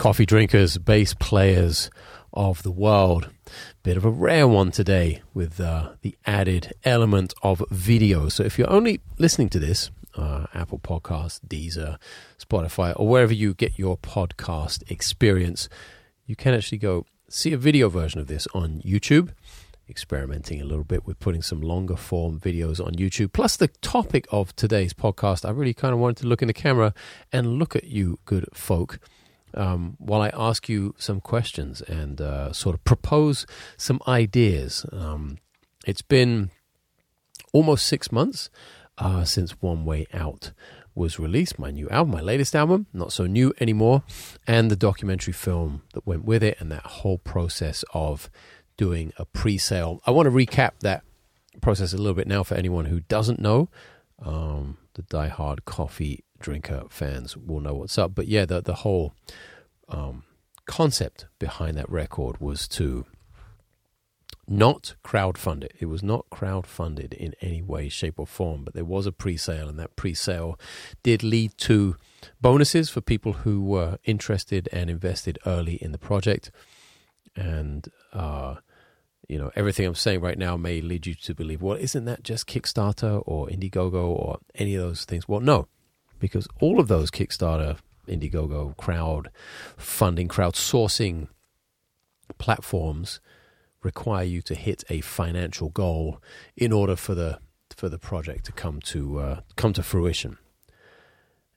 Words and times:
coffee 0.00 0.24
drinkers, 0.24 0.78
bass 0.78 1.12
players 1.12 1.90
of 2.32 2.62
the 2.62 2.70
world. 2.70 3.28
Bit 3.82 3.98
of 3.98 4.06
a 4.06 4.10
rare 4.10 4.48
one 4.48 4.70
today 4.70 5.20
with 5.34 5.60
uh, 5.60 5.90
the 6.00 6.16
added 6.24 6.72
element 6.84 7.34
of 7.42 7.62
video. 7.70 8.30
So 8.30 8.42
if 8.42 8.58
you're 8.58 8.72
only 8.72 9.02
listening 9.18 9.50
to 9.50 9.58
this, 9.58 9.90
uh, 10.16 10.46
Apple 10.54 10.78
Podcasts, 10.78 11.38
Deezer, 11.46 11.98
Spotify, 12.38 12.98
or 12.98 13.08
wherever 13.08 13.34
you 13.34 13.52
get 13.52 13.78
your 13.78 13.98
podcast 13.98 14.90
experience, 14.90 15.68
you 16.24 16.34
can 16.34 16.54
actually 16.54 16.78
go 16.78 17.04
see 17.28 17.52
a 17.52 17.58
video 17.58 17.90
version 17.90 18.22
of 18.22 18.26
this 18.26 18.48
on 18.54 18.80
YouTube. 18.80 19.34
Experimenting 19.86 20.62
a 20.62 20.64
little 20.64 20.84
bit 20.84 21.06
with 21.06 21.20
putting 21.20 21.42
some 21.42 21.60
longer 21.60 21.96
form 21.96 22.40
videos 22.40 22.82
on 22.82 22.94
YouTube. 22.94 23.34
Plus, 23.34 23.58
the 23.58 23.68
topic 23.68 24.26
of 24.30 24.56
today's 24.56 24.94
podcast, 24.94 25.44
I 25.44 25.50
really 25.50 25.74
kind 25.74 25.92
of 25.92 26.00
wanted 26.00 26.22
to 26.22 26.26
look 26.26 26.40
in 26.40 26.48
the 26.48 26.54
camera 26.54 26.94
and 27.30 27.58
look 27.58 27.76
at 27.76 27.84
you, 27.84 28.18
good 28.24 28.46
folk 28.54 28.98
um, 29.54 29.96
while 29.98 30.20
I 30.20 30.30
ask 30.34 30.68
you 30.68 30.94
some 30.98 31.20
questions 31.20 31.80
and 31.82 32.20
uh, 32.20 32.52
sort 32.52 32.74
of 32.74 32.84
propose 32.84 33.46
some 33.76 34.00
ideas. 34.06 34.86
Um, 34.92 35.38
it's 35.86 36.02
been 36.02 36.50
almost 37.52 37.86
six 37.86 38.12
months 38.12 38.50
uh, 38.98 39.24
since 39.24 39.52
One 39.62 39.84
Way 39.84 40.06
Out 40.12 40.52
was 40.94 41.18
released, 41.18 41.58
my 41.58 41.70
new 41.70 41.88
album, 41.88 42.12
my 42.12 42.20
latest 42.20 42.54
album, 42.54 42.86
not 42.92 43.12
so 43.12 43.26
new 43.26 43.54
anymore, 43.60 44.02
and 44.46 44.70
the 44.70 44.76
documentary 44.76 45.32
film 45.32 45.82
that 45.94 46.06
went 46.06 46.24
with 46.24 46.42
it, 46.42 46.60
and 46.60 46.70
that 46.70 46.84
whole 46.84 47.18
process 47.18 47.84
of 47.94 48.28
doing 48.76 49.12
a 49.16 49.24
pre 49.24 49.56
sale. 49.56 50.00
I 50.06 50.10
want 50.10 50.26
to 50.26 50.30
recap 50.30 50.72
that 50.80 51.02
process 51.60 51.92
a 51.92 51.96
little 51.96 52.14
bit 52.14 52.26
now 52.26 52.42
for 52.42 52.54
anyone 52.54 52.86
who 52.86 53.00
doesn't 53.00 53.40
know. 53.40 53.68
Um, 54.22 54.76
the 54.94 55.02
die-hard 55.02 55.64
coffee 55.64 56.24
drinker 56.40 56.84
fans 56.88 57.36
will 57.36 57.60
know 57.60 57.74
what's 57.74 57.98
up. 57.98 58.14
But 58.14 58.26
yeah, 58.28 58.44
the 58.44 58.60
the 58.60 58.74
whole 58.74 59.14
um, 59.88 60.24
concept 60.66 61.26
behind 61.38 61.76
that 61.76 61.90
record 61.90 62.40
was 62.40 62.66
to 62.68 63.06
not 64.50 64.94
crowdfund 65.04 65.62
it. 65.62 65.76
It 65.78 65.86
was 65.86 66.02
not 66.02 66.28
crowdfunded 66.30 67.14
in 67.14 67.34
any 67.40 67.62
way, 67.62 67.88
shape, 67.88 68.18
or 68.18 68.26
form, 68.26 68.64
but 68.64 68.74
there 68.74 68.84
was 68.84 69.06
a 69.06 69.12
pre 69.12 69.36
sale, 69.36 69.68
and 69.68 69.78
that 69.78 69.94
pre 69.96 70.12
sale 70.12 70.58
did 71.02 71.22
lead 71.22 71.56
to 71.58 71.96
bonuses 72.40 72.90
for 72.90 73.00
people 73.00 73.32
who 73.32 73.62
were 73.62 73.98
interested 74.04 74.68
and 74.72 74.90
invested 74.90 75.38
early 75.46 75.74
in 75.74 75.92
the 75.92 75.98
project. 75.98 76.50
And, 77.36 77.88
uh, 78.12 78.56
you 79.28 79.38
know, 79.38 79.52
everything 79.54 79.86
I'm 79.86 79.94
saying 79.94 80.20
right 80.20 80.36
now 80.36 80.56
may 80.56 80.80
lead 80.80 81.06
you 81.06 81.14
to 81.14 81.34
believe, 81.34 81.62
well, 81.62 81.76
isn't 81.76 82.04
that 82.06 82.24
just 82.24 82.48
Kickstarter 82.48 83.22
or 83.24 83.46
Indiegogo 83.46 84.04
or 84.04 84.38
any 84.56 84.74
of 84.74 84.82
those 84.82 85.04
things? 85.04 85.28
Well, 85.28 85.40
no, 85.40 85.68
because 86.20 86.46
all 86.60 86.78
of 86.78 86.88
those 86.88 87.10
Kickstarter, 87.10 87.78
Indiegogo, 88.06 88.76
crowd 88.76 89.30
funding, 89.76 90.28
crowdsourcing 90.28 91.28
platforms 92.38 93.20
require 93.82 94.24
you 94.24 94.42
to 94.42 94.54
hit 94.54 94.84
a 94.88 95.00
financial 95.00 95.70
goal 95.70 96.22
in 96.56 96.72
order 96.72 96.96
for 96.96 97.14
the 97.14 97.40
for 97.74 97.88
the 97.88 97.98
project 97.98 98.44
to 98.44 98.52
come 98.52 98.80
to 98.80 99.18
uh, 99.18 99.40
come 99.56 99.72
to 99.72 99.82
fruition. 99.82 100.38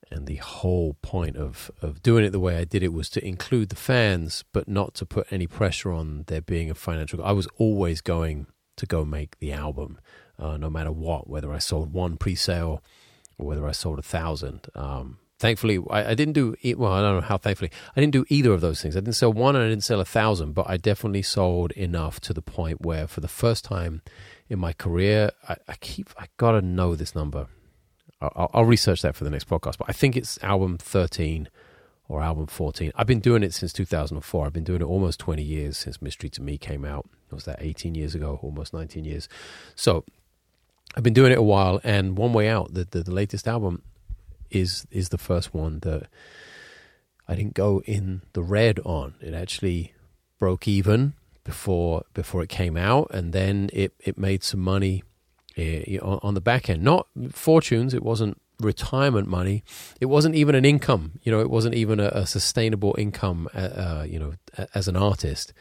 And 0.10 0.28
the 0.28 0.36
whole 0.36 0.96
point 1.02 1.38
of, 1.38 1.72
of 1.82 2.04
doing 2.04 2.24
it 2.24 2.30
the 2.30 2.40
way 2.40 2.58
I 2.58 2.66
did 2.66 2.84
it 2.84 2.94
was 2.94 3.10
to 3.12 3.26
include 3.26 3.70
the 3.70 3.76
fans, 3.76 4.44
but 4.54 4.68
not 4.68 4.94
to 4.96 5.08
put 5.08 5.26
any 5.32 5.48
pressure 5.48 5.92
on 5.92 6.26
there 6.28 6.42
being 6.42 6.70
a 6.70 6.76
financial. 6.76 7.18
Goal. 7.18 7.26
I 7.26 7.32
was 7.32 7.48
always 7.58 8.00
going 8.00 8.46
to 8.76 8.86
go 8.86 9.06
make 9.06 9.40
the 9.40 9.52
album, 9.52 9.98
uh, 10.38 10.58
no 10.58 10.70
matter 10.70 10.92
what, 10.92 11.28
whether 11.28 11.52
I 11.52 11.58
sold 11.58 11.94
one 11.94 12.18
pre-sale 12.18 12.84
or 13.38 13.48
whether 13.48 13.68
I 13.68 13.72
sold 13.72 14.00
a 14.00 14.04
thousand. 14.04 14.68
Um, 14.76 15.18
thankfully, 15.40 15.80
I, 15.90 16.12
I, 16.12 16.14
didn't 16.14 16.34
do 16.34 16.56
well. 16.78 16.94
I 16.94 17.02
don't 17.02 17.16
know 17.16 17.28
how 17.28 17.38
thankfully 17.38 17.72
I 17.96 18.00
didn't 18.00 18.14
do 18.14 18.26
either 18.30 18.54
of 18.54 18.62
those 18.62 18.82
things. 18.82 18.96
I 18.96 19.00
didn't 19.00 19.16
sell 19.16 19.34
one 19.34 19.56
and 19.56 19.66
I 19.66 19.70
didn't 19.70 19.84
sell 19.84 20.00
a 20.00 20.06
thousand, 20.06 20.54
but 20.54 20.70
I 20.70 20.78
definitely 20.78 21.22
sold 21.22 21.72
enough 21.72 22.20
to 22.22 22.34
the 22.34 22.42
point 22.42 22.82
where, 22.82 23.08
for 23.08 23.22
the 23.22 23.28
first 23.28 23.66
time 23.66 24.02
in 24.50 24.60
my 24.60 24.74
career, 24.74 25.32
I, 25.48 25.58
I 25.68 25.76
keep 25.76 26.10
I 26.18 26.28
gotta 26.38 26.62
know 26.62 26.96
this 26.96 27.16
number. 27.16 27.48
I'll, 28.22 28.50
I'll 28.54 28.66
research 28.66 29.02
that 29.02 29.16
for 29.16 29.26
the 29.26 29.30
next 29.30 29.50
podcast, 29.50 29.78
but 29.78 29.90
I 29.90 29.94
think 29.94 30.16
it's 30.16 30.42
album 30.42 30.78
thirteen 30.78 31.50
or 32.10 32.22
album 32.22 32.48
14. 32.48 32.92
I've 32.96 33.08
been 33.08 33.22
doing 33.22 33.44
it 33.44 33.54
since 33.54 33.72
2004. 33.74 34.46
I've 34.46 34.54
been 34.54 34.66
doing 34.66 34.82
it 34.82 34.86
almost 34.86 35.20
20 35.20 35.42
years 35.42 35.78
since 35.78 36.02
Mystery 36.02 36.30
to 36.32 36.42
Me 36.42 36.58
came 36.58 36.84
out. 36.84 37.10
Was 37.32 37.46
that 37.46 37.60
18 37.62 37.96
years 37.96 38.14
ago? 38.14 38.40
Almost 38.44 38.74
19 38.74 39.06
years. 39.06 39.28
So 39.74 40.04
I've 40.96 41.04
been 41.04 41.14
doing 41.14 41.32
it 41.32 41.38
a 41.38 41.44
while, 41.44 41.80
and 41.84 42.18
One 42.18 42.34
Way 42.34 42.48
Out, 42.50 42.74
the, 42.74 42.86
the, 42.86 43.04
the 43.04 43.14
latest 43.14 43.48
album, 43.48 43.82
is 44.52 44.86
is 44.92 45.10
the 45.10 45.18
first 45.18 45.54
one 45.54 45.80
that 45.80 46.08
I 47.28 47.36
didn't 47.36 47.56
go 47.56 47.82
in 47.86 48.22
the 48.34 48.44
red 48.44 48.80
on. 48.86 49.16
It 49.20 49.34
actually 49.34 49.94
broke 50.38 50.68
even 50.68 51.14
before 51.44 52.04
before 52.14 52.44
it 52.44 52.50
came 52.50 52.78
out, 52.78 53.10
and 53.12 53.34
then 53.34 53.70
it 53.74 53.94
it 54.00 54.18
made 54.18 54.44
some 54.44 54.60
money 54.60 55.04
uh, 55.58 56.00
on 56.02 56.36
the 56.36 56.42
back 56.42 56.70
end. 56.70 56.84
Not 56.84 57.08
fortunes. 57.32 57.94
It 57.94 58.04
wasn't 58.04 58.40
retirement 58.60 59.28
money. 59.28 59.64
It 60.00 60.06
wasn't 60.06 60.36
even 60.36 60.54
an 60.54 60.66
income. 60.66 61.20
You 61.24 61.32
know, 61.32 61.40
it 61.40 61.50
wasn't 61.50 61.74
even 61.74 62.00
a, 62.00 62.10
a 62.10 62.28
sustainable 62.28 62.96
income. 63.00 63.50
Uh, 63.56 63.58
uh 63.58 64.06
you 64.08 64.20
know, 64.20 64.34
as 64.76 64.88
an 64.88 64.96
artist 64.96 65.54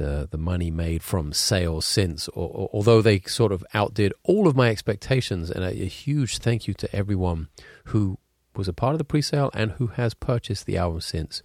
the 0.00 0.26
the 0.30 0.38
money 0.38 0.70
made 0.70 1.02
from 1.02 1.32
sales 1.32 1.84
since, 1.84 2.26
or, 2.28 2.48
or, 2.48 2.70
although 2.72 3.02
they 3.02 3.20
sort 3.20 3.52
of 3.52 3.62
outdid 3.74 4.14
all 4.24 4.48
of 4.48 4.56
my 4.56 4.70
expectations. 4.70 5.50
And 5.50 5.62
a, 5.62 5.68
a, 5.68 5.86
huge 5.86 6.38
thank 6.38 6.66
you 6.66 6.74
to 6.74 6.96
everyone 6.96 7.48
who 7.86 8.18
was 8.56 8.66
a 8.66 8.72
part 8.72 8.94
of 8.94 8.98
the 8.98 9.04
pre-sale 9.04 9.50
and 9.52 9.72
who 9.72 9.88
has 9.88 10.14
purchased 10.14 10.64
the 10.64 10.78
album 10.78 11.02
since. 11.02 11.42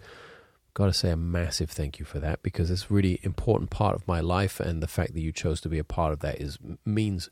Got 0.73 0.87
to 0.87 0.93
say 0.93 1.11
a 1.11 1.17
massive 1.17 1.69
thank 1.69 1.99
you 1.99 2.05
for 2.05 2.19
that 2.19 2.43
because 2.43 2.71
it's 2.71 2.91
really 2.91 3.19
important 3.23 3.69
part 3.69 3.95
of 3.95 4.07
my 4.07 4.21
life, 4.21 4.59
and 4.59 4.81
the 4.81 4.87
fact 4.87 5.13
that 5.13 5.21
you 5.21 5.31
chose 5.31 5.59
to 5.61 5.69
be 5.69 5.79
a 5.79 5.83
part 5.83 6.13
of 6.13 6.19
that 6.19 6.39
is 6.39 6.57
means 6.85 7.29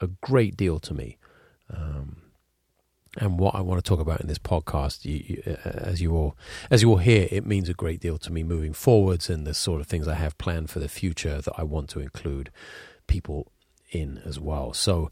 a 0.00 0.06
great 0.06 0.56
deal 0.56 0.78
to 0.80 0.94
me. 0.94 1.18
Um, 1.70 2.22
and 3.18 3.38
what 3.38 3.54
I 3.54 3.60
want 3.60 3.82
to 3.82 3.88
talk 3.88 4.00
about 4.00 4.20
in 4.20 4.26
this 4.26 4.38
podcast, 4.38 5.04
you, 5.04 5.24
you, 5.26 5.42
uh, 5.46 5.68
as 5.68 6.00
you 6.00 6.14
all 6.14 6.36
as 6.70 6.82
you 6.82 6.90
all 6.90 6.98
hear, 6.98 7.28
it 7.30 7.46
means 7.46 7.68
a 7.68 7.74
great 7.74 8.00
deal 8.00 8.18
to 8.18 8.32
me 8.32 8.42
moving 8.42 8.72
forwards, 8.72 9.30
and 9.30 9.46
the 9.46 9.54
sort 9.54 9.80
of 9.80 9.86
things 9.86 10.08
I 10.08 10.14
have 10.14 10.36
planned 10.38 10.70
for 10.70 10.80
the 10.80 10.88
future 10.88 11.40
that 11.40 11.52
I 11.56 11.62
want 11.62 11.88
to 11.90 12.00
include 12.00 12.50
people 13.06 13.52
in 13.90 14.20
as 14.24 14.40
well. 14.40 14.72
So, 14.72 15.08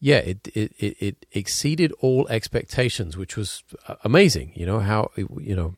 yeah, 0.00 0.18
it 0.18 0.48
it 0.54 0.72
it, 0.78 0.96
it 1.00 1.26
exceeded 1.32 1.92
all 2.00 2.26
expectations, 2.28 3.16
which 3.16 3.36
was 3.36 3.62
uh, 3.86 3.96
amazing. 4.04 4.52
You 4.54 4.66
know 4.66 4.80
how 4.80 5.10
you 5.16 5.54
know 5.54 5.74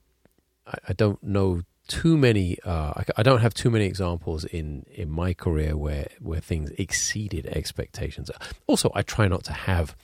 I, 0.66 0.78
I 0.88 0.93
don't 0.94 1.22
know 1.22 1.62
too 1.87 2.16
many. 2.16 2.59
Uh, 2.65 2.94
I, 2.97 3.05
I, 3.19 3.22
don't 3.22 3.41
have 3.41 3.53
too 3.53 3.71
many 3.71 3.84
examples 3.84 4.44
in 4.44 4.87
in 4.91 5.11
my 5.11 5.34
career 5.34 5.76
where 5.76 6.09
where 6.21 6.41
things 6.41 6.71
exceeded 6.78 7.47
expectations. 7.47 8.31
Also, 8.66 8.91
I 8.94 9.03
try 9.03 9.28
not 9.28 9.44
to 9.44 9.53
have 9.53 9.94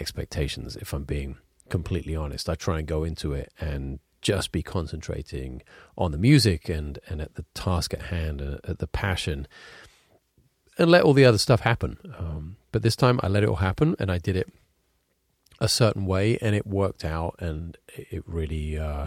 expectations, 0.00 0.76
if 0.76 0.92
I'm 0.92 1.04
being 1.04 1.36
completely 1.68 2.14
honest. 2.14 2.48
I 2.48 2.54
try 2.54 2.78
and 2.78 2.86
go 2.86 3.04
into 3.04 3.32
it 3.32 3.52
and 3.60 3.98
just 4.22 4.52
be 4.52 4.62
concentrating 4.62 5.62
on 5.96 6.12
the 6.12 6.18
music 6.18 6.68
and, 6.68 6.98
and 7.08 7.20
at 7.20 7.34
the 7.34 7.44
task 7.54 7.94
at 7.94 8.02
hand, 8.02 8.40
and 8.40 8.60
at 8.64 8.78
the 8.78 8.86
passion, 8.86 9.46
and 10.78 10.90
let 10.90 11.02
all 11.02 11.12
the 11.12 11.24
other 11.24 11.38
stuff 11.38 11.60
happen. 11.60 11.98
Um, 12.18 12.56
but 12.72 12.82
this 12.82 12.96
time 12.96 13.20
I 13.22 13.28
let 13.28 13.42
it 13.42 13.48
all 13.48 13.56
happen 13.56 13.96
and 13.98 14.10
I 14.10 14.18
did 14.18 14.36
it 14.36 14.52
a 15.58 15.68
certain 15.68 16.04
way 16.04 16.36
and 16.42 16.54
it 16.54 16.66
worked 16.66 17.04
out 17.04 17.36
and 17.38 17.78
it 17.88 18.22
really 18.26 18.78
uh, 18.78 19.06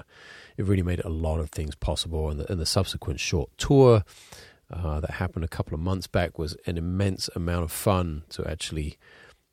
it 0.58 0.66
really 0.66 0.82
made 0.82 1.02
a 1.06 1.10
lot 1.10 1.40
of 1.40 1.52
things 1.52 1.76
possible 1.76 2.30
and 2.30 2.40
the, 2.40 2.52
and 2.52 2.60
the 2.60 2.66
subsequent 2.66 3.20
short 3.20 3.52
tour 3.58 4.04
uh, 4.72 5.00
that 5.00 5.12
happened 5.12 5.46
a 5.46 5.48
couple 5.48 5.74
of 5.74 5.80
months 5.80 6.08
back 6.08 6.40
was 6.40 6.58
an 6.66 6.78
immense 6.78 7.30
amount 7.36 7.64
of 7.64 7.72
fun 7.72 8.24
to 8.30 8.48
actually 8.50 8.98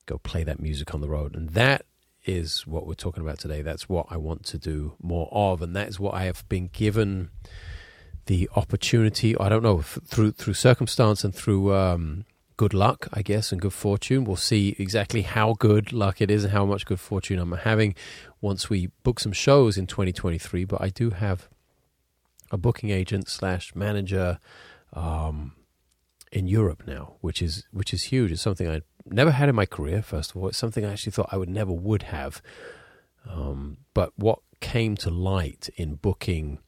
go 0.06 0.18
play 0.18 0.44
that 0.44 0.60
music 0.60 0.94
on 0.94 1.00
the 1.00 1.08
road. 1.08 1.34
And 1.34 1.50
that 1.50 1.84
is 2.24 2.66
what 2.66 2.86
we're 2.86 2.94
talking 2.94 3.22
about 3.22 3.38
today. 3.38 3.62
That's 3.62 3.88
what 3.88 4.06
I 4.10 4.16
want 4.16 4.44
to 4.46 4.58
do 4.58 4.94
more 5.00 5.28
of, 5.30 5.62
and 5.62 5.74
that 5.76 5.88
is 5.88 6.00
what 6.00 6.14
I 6.14 6.24
have 6.24 6.48
been 6.48 6.68
given 6.72 7.30
the 8.26 8.48
opportunity. 8.56 9.36
I 9.38 9.48
don't 9.48 9.62
know 9.62 9.82
through 9.82 10.32
through 10.32 10.54
circumstance 10.54 11.24
and 11.24 11.34
through 11.34 11.74
um, 11.74 12.24
good 12.56 12.74
luck, 12.74 13.08
I 13.12 13.22
guess, 13.22 13.52
and 13.52 13.60
good 13.60 13.72
fortune. 13.72 14.24
We'll 14.24 14.36
see 14.36 14.74
exactly 14.78 15.22
how 15.22 15.54
good 15.54 15.92
luck 15.92 16.20
it 16.20 16.30
is 16.30 16.44
and 16.44 16.52
how 16.52 16.66
much 16.66 16.86
good 16.86 17.00
fortune 17.00 17.38
I'm 17.38 17.52
having 17.52 17.94
once 18.40 18.68
we 18.68 18.88
book 19.02 19.20
some 19.20 19.32
shows 19.32 19.78
in 19.78 19.86
2023. 19.86 20.64
But 20.64 20.80
I 20.80 20.88
do 20.88 21.10
have 21.10 21.48
a 22.50 22.56
booking 22.56 22.90
agent 22.90 23.28
slash 23.28 23.74
manager 23.74 24.38
um, 24.92 25.52
in 26.36 26.46
Europe 26.46 26.82
now, 26.86 27.14
which 27.22 27.40
is 27.40 27.64
which 27.72 27.94
is 27.94 28.04
huge. 28.04 28.30
It's 28.30 28.42
something 28.42 28.68
I 28.68 28.82
never 29.06 29.30
had 29.30 29.48
in 29.48 29.54
my 29.54 29.64
career. 29.64 30.02
First 30.02 30.30
of 30.30 30.36
all, 30.36 30.48
it's 30.48 30.58
something 30.58 30.84
I 30.84 30.92
actually 30.92 31.12
thought 31.12 31.30
I 31.32 31.38
would 31.38 31.48
never 31.48 31.72
would 31.72 32.02
have. 32.02 32.42
Um, 33.26 33.78
but 33.94 34.12
what 34.16 34.40
came 34.60 34.96
to 34.98 35.08
light 35.08 35.70
in 35.76 35.94
booking 35.94 36.58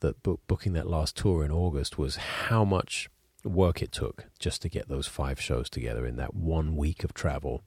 that 0.00 0.22
book, 0.22 0.40
booking 0.46 0.72
that 0.72 0.86
last 0.86 1.14
tour 1.14 1.44
in 1.44 1.52
August 1.52 1.98
was 1.98 2.16
how 2.16 2.64
much 2.64 3.10
work 3.44 3.82
it 3.82 3.92
took 3.92 4.28
just 4.38 4.62
to 4.62 4.70
get 4.70 4.88
those 4.88 5.06
five 5.06 5.38
shows 5.38 5.68
together 5.68 6.06
in 6.06 6.16
that 6.16 6.34
one 6.34 6.74
week 6.74 7.04
of 7.04 7.12
travel 7.12 7.62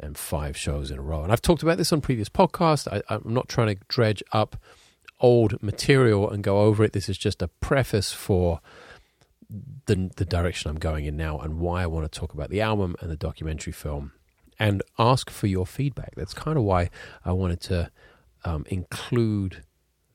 and 0.00 0.18
five 0.18 0.56
shows 0.56 0.90
in 0.90 0.98
a 0.98 1.02
row. 1.02 1.22
And 1.22 1.30
I've 1.30 1.42
talked 1.42 1.62
about 1.62 1.78
this 1.78 1.92
on 1.92 2.00
previous 2.00 2.28
podcasts. 2.28 2.88
I, 2.92 3.02
I'm 3.08 3.32
not 3.32 3.48
trying 3.48 3.68
to 3.76 3.80
dredge 3.86 4.24
up 4.32 4.56
old 5.20 5.62
material 5.62 6.28
and 6.28 6.42
go 6.42 6.62
over 6.62 6.82
it. 6.82 6.92
This 6.92 7.08
is 7.08 7.18
just 7.18 7.40
a 7.40 7.48
preface 7.48 8.10
for 8.10 8.60
the 9.86 10.10
the 10.16 10.24
direction 10.24 10.70
I'm 10.70 10.78
going 10.78 11.06
in 11.06 11.16
now 11.16 11.38
and 11.38 11.58
why 11.58 11.82
I 11.82 11.86
want 11.86 12.10
to 12.10 12.18
talk 12.18 12.34
about 12.34 12.50
the 12.50 12.60
album 12.60 12.94
and 13.00 13.10
the 13.10 13.16
documentary 13.16 13.72
film 13.72 14.12
and 14.58 14.82
ask 14.98 15.30
for 15.30 15.46
your 15.46 15.66
feedback. 15.66 16.14
That's 16.14 16.34
kind 16.34 16.58
of 16.58 16.64
why 16.64 16.90
I 17.24 17.32
wanted 17.32 17.60
to 17.62 17.90
um, 18.44 18.64
include 18.68 19.64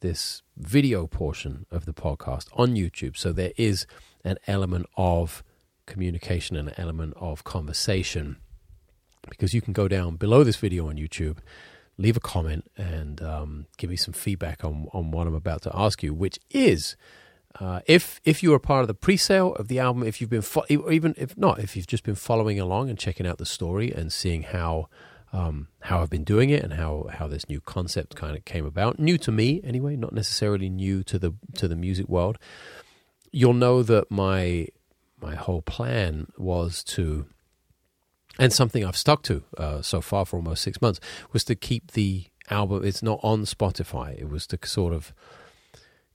this 0.02 0.44
video 0.56 1.08
portion 1.08 1.66
of 1.72 1.86
the 1.86 1.94
podcast 1.94 2.48
on 2.54 2.76
YouTube. 2.76 3.18
So 3.18 3.34
there 3.34 3.54
is 3.58 3.88
an 4.24 4.38
element 4.46 4.86
of 4.96 5.44
communication 5.88 6.56
and 6.56 6.70
an 6.70 6.76
element 6.78 7.14
of 7.18 7.44
conversation 7.44 8.38
because 9.28 9.56
you 9.56 9.62
can 9.62 9.74
go 9.74 9.88
down 9.88 10.16
below 10.16 10.44
this 10.44 10.56
video 10.58 10.88
on 10.88 10.96
YouTube, 10.96 11.38
leave 11.98 12.16
a 12.16 12.20
comment, 12.20 12.70
and 12.78 13.22
um, 13.24 13.66
give 13.78 13.90
me 13.90 13.96
some 13.96 14.14
feedback 14.14 14.64
on, 14.64 14.88
on 14.94 15.10
what 15.10 15.26
I'm 15.26 15.34
about 15.34 15.64
to 15.64 15.72
ask 15.74 16.04
you, 16.04 16.14
which 16.14 16.40
is. 16.52 16.96
Uh, 17.60 17.80
if 17.86 18.20
if 18.26 18.44
you 18.44 18.54
are 18.54 18.60
part 18.60 18.82
of 18.82 18.88
the 18.88 18.94
pre-sale 18.94 19.54
of 19.56 19.68
the 19.68 19.80
album, 19.80 20.04
if 20.04 20.20
you've 20.20 20.30
been 20.30 20.42
fo- 20.42 20.66
even 20.70 21.14
if 21.18 21.38
not, 21.38 21.60
if 21.60 21.76
you've 21.76 21.88
just 21.88 22.04
been 22.04 22.16
following 22.16 22.60
along 22.60 22.90
and 22.90 23.00
checking 23.00 23.26
out 23.26 23.38
the 23.38 23.46
story 23.46 23.94
and 23.94 24.12
seeing 24.12 24.44
how 24.44 24.90
um, 25.32 25.70
how 25.82 26.02
I've 26.02 26.10
been 26.10 26.24
doing 26.24 26.50
it 26.50 26.64
and 26.64 26.74
how 26.74 27.08
how 27.12 27.28
this 27.28 27.48
new 27.48 27.62
concept 27.62 28.16
kind 28.16 28.36
of 28.36 28.44
came 28.44 28.66
about, 28.66 29.00
new 29.00 29.18
to 29.20 29.32
me 29.32 29.62
anyway, 29.64 29.96
not 29.96 30.14
necessarily 30.14 30.70
new 30.70 31.04
to 31.04 31.18
the 31.18 31.34
to 31.56 31.68
the 31.68 31.76
music 31.76 32.10
world, 32.10 32.38
you'll 33.32 33.54
know 33.54 33.84
that 33.84 34.12
my 34.12 34.68
my 35.22 35.36
whole 35.36 35.62
plan 35.62 36.28
was 36.38 36.84
to 36.84 37.26
and 38.38 38.52
something 38.52 38.84
I've 38.84 38.98
stuck 38.98 39.24
to 39.24 39.44
uh, 39.58 39.82
so 39.82 40.02
far 40.02 40.26
for 40.26 40.36
almost 40.38 40.62
six 40.62 40.82
months 40.82 41.00
was 41.32 41.46
to 41.46 41.56
keep 41.56 41.92
the 41.92 42.26
album. 42.50 42.84
It's 42.86 43.02
not 43.02 43.20
on 43.24 43.44
Spotify. 43.44 44.18
It 44.20 44.30
was 44.30 44.46
to 44.48 44.60
sort 44.66 44.94
of 44.94 45.14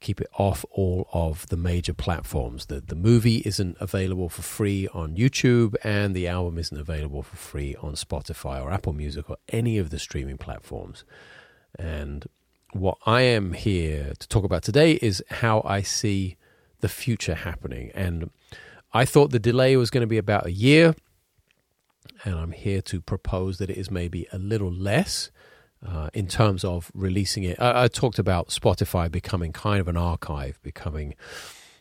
keep 0.01 0.21
it 0.21 0.29
off 0.39 0.65
all 0.71 1.09
of 1.13 1.47
the 1.49 1.57
major 1.57 1.95
platforms. 1.95 2.67
The 2.67 2.81
the 2.81 2.95
movie 2.95 3.43
isn't 3.45 3.77
available 3.81 4.29
for 4.29 4.43
free 4.43 4.89
on 4.89 5.17
YouTube, 5.17 5.75
and 5.85 6.15
the 6.15 6.29
album 6.29 6.59
isn't 6.59 6.79
available 6.79 7.23
for 7.23 7.37
free 7.37 7.77
on 7.77 7.95
Spotify 7.95 8.63
or 8.63 8.71
Apple 8.71 8.93
Music 8.93 9.29
or 9.29 9.37
any 9.49 9.79
of 9.79 9.91
the 9.91 9.99
streaming 9.99 10.39
platforms. 10.39 11.05
And 11.79 12.27
what 12.73 12.99
I 13.07 13.23
am 13.23 13.53
here 13.53 14.13
to 14.19 14.29
talk 14.29 14.45
about 14.45 14.63
today 14.63 14.93
is 14.95 15.23
how 15.31 15.63
I 15.65 15.83
see 15.83 16.37
the 16.81 16.89
future 16.89 17.35
happening. 17.35 17.91
And 17.95 18.31
I 18.93 19.05
thought 19.05 19.31
the 19.31 19.39
delay 19.39 19.77
was 19.77 19.91
going 19.91 20.03
to 20.03 20.07
be 20.07 20.19
about 20.19 20.47
a 20.47 20.53
year 20.53 20.95
and 22.25 22.35
I'm 22.35 22.53
here 22.53 22.83
to 22.83 23.01
propose 23.01 23.59
that 23.59 23.71
it 23.71 23.77
is 23.77 23.91
maybe 23.91 24.27
a 24.33 24.39
little 24.39 24.73
less 24.73 25.31
uh, 25.87 26.11
in 26.13 26.27
terms 26.27 26.65
of 26.65 26.91
releasing 26.95 27.43
it. 27.45 27.61
I, 27.61 27.85
I, 27.85 27.89
talked 27.89 28.19
about 28.19 28.49
Spotify 28.49 29.11
becoming 29.11 29.53
kind 29.53 29.81
of 29.81 29.89
an 29.89 29.97
archive, 29.97 30.59
becoming 30.63 31.15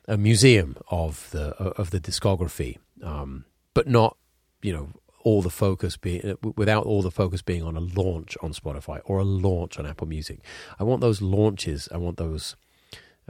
a 0.08 0.18
museum 0.18 0.78
of 0.90 1.30
the 1.32 1.56
of 1.58 1.92
the 1.92 2.00
discography, 2.00 2.78
um, 3.04 3.46
but 3.74 3.88
not 3.88 4.18
you 4.62 4.74
know 4.74 4.90
all 5.24 5.42
the 5.42 5.50
focus 5.50 5.98
being 5.98 6.38
without 6.56 6.86
all 6.86 7.02
the 7.02 7.12
focus 7.12 7.42
being 7.42 7.64
on 7.64 7.76
a 7.76 7.82
launch 7.82 8.38
on 8.42 8.54
Spotify 8.54 9.02
or 9.06 9.20
a 9.20 9.24
launch 9.24 9.78
on 9.78 9.86
Apple 9.86 10.08
Music. 10.08 10.40
I 10.80 10.84
want 10.84 11.02
those 11.02 11.22
launches. 11.22 11.90
I 11.92 11.98
want 11.98 12.18
those. 12.18 12.56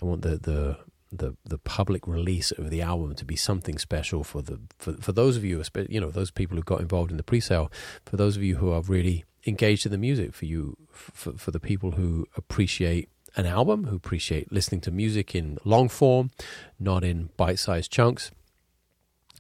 I 0.02 0.06
want 0.06 0.22
the 0.22 0.38
the 0.38 0.78
the 1.12 1.36
the 1.44 1.58
public 1.58 2.08
release 2.08 2.52
of 2.52 2.70
the 2.70 2.82
album 2.82 3.16
to 3.16 3.26
be 3.26 3.36
something 3.36 3.80
special 3.80 4.24
for 4.24 4.42
the 4.42 4.60
for, 4.78 4.94
for 4.94 5.12
those 5.12 5.36
of 5.36 5.44
you 5.44 5.64
you 5.90 6.00
know 6.00 6.12
those 6.12 6.30
people 6.30 6.56
who 6.56 6.64
got 6.64 6.82
involved 6.82 7.10
in 7.10 7.18
the 7.18 7.24
pre-sale 7.24 7.72
for 8.06 8.16
those 8.16 8.38
of 8.38 8.44
you 8.44 8.58
who 8.58 8.72
are 8.72 8.82
really 8.82 9.26
engaged 9.46 9.86
in 9.86 9.92
the 9.92 9.98
music 9.98 10.34
for 10.34 10.46
you 10.46 10.76
for, 10.92 11.34
for 11.34 11.52
the 11.52 11.60
people 11.60 11.92
who 11.92 12.28
appreciate 12.36 13.10
an 13.36 13.46
album 13.46 13.86
who 13.86 13.96
appreciate 13.96 14.52
listening 14.52 14.82
to 14.82 14.92
music 14.92 15.36
in 15.36 15.58
long 15.64 15.88
form 15.88 16.32
not 16.80 17.04
in 17.04 17.30
bite-sized 17.38 17.92
chunks 17.92 18.32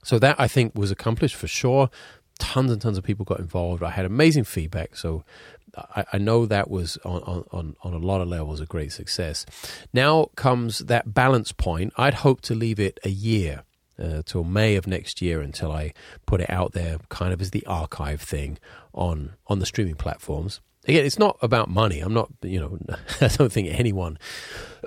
so 0.03 0.17
that 0.19 0.39
I 0.39 0.47
think 0.47 0.75
was 0.75 0.91
accomplished 0.91 1.35
for 1.35 1.47
sure 1.47 1.89
tons 2.37 2.71
and 2.71 2.81
tons 2.81 2.97
of 2.97 3.03
people 3.03 3.25
got 3.25 3.39
involved 3.39 3.83
I 3.83 3.89
had 3.89 4.05
amazing 4.05 4.43
feedback 4.43 4.95
so 4.95 5.23
I, 5.75 6.05
I 6.13 6.17
know 6.17 6.45
that 6.45 6.69
was 6.69 6.97
on, 7.03 7.45
on, 7.51 7.75
on 7.83 7.93
a 7.93 7.97
lot 7.97 8.21
of 8.21 8.27
levels 8.27 8.59
a 8.59 8.65
great 8.65 8.91
success. 8.91 9.45
Now 9.93 10.29
comes 10.35 10.79
that 10.79 11.13
balance 11.13 11.51
point. 11.51 11.93
I'd 11.97 12.15
hope 12.15 12.41
to 12.41 12.55
leave 12.55 12.79
it 12.79 12.99
a 13.03 13.09
year 13.09 13.63
uh, 13.99 14.21
till 14.25 14.43
May 14.43 14.75
of 14.75 14.87
next 14.87 15.21
year 15.21 15.41
until 15.41 15.71
I 15.71 15.93
put 16.25 16.41
it 16.41 16.49
out 16.49 16.73
there, 16.73 16.99
kind 17.09 17.33
of 17.33 17.41
as 17.41 17.51
the 17.51 17.65
archive 17.65 18.21
thing 18.21 18.57
on 18.93 19.33
on 19.47 19.59
the 19.59 19.65
streaming 19.65 19.95
platforms. 19.95 20.61
Again, 20.87 21.05
it's 21.05 21.19
not 21.19 21.37
about 21.41 21.69
money. 21.69 21.99
I'm 21.99 22.13
not, 22.13 22.29
you 22.41 22.59
know, 22.59 22.77
I 23.21 23.27
don't 23.27 23.51
think 23.51 23.67
anyone 23.71 24.17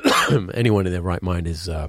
anyone 0.54 0.86
in 0.86 0.92
their 0.92 1.02
right 1.02 1.22
mind 1.22 1.46
is 1.46 1.68
uh, 1.68 1.88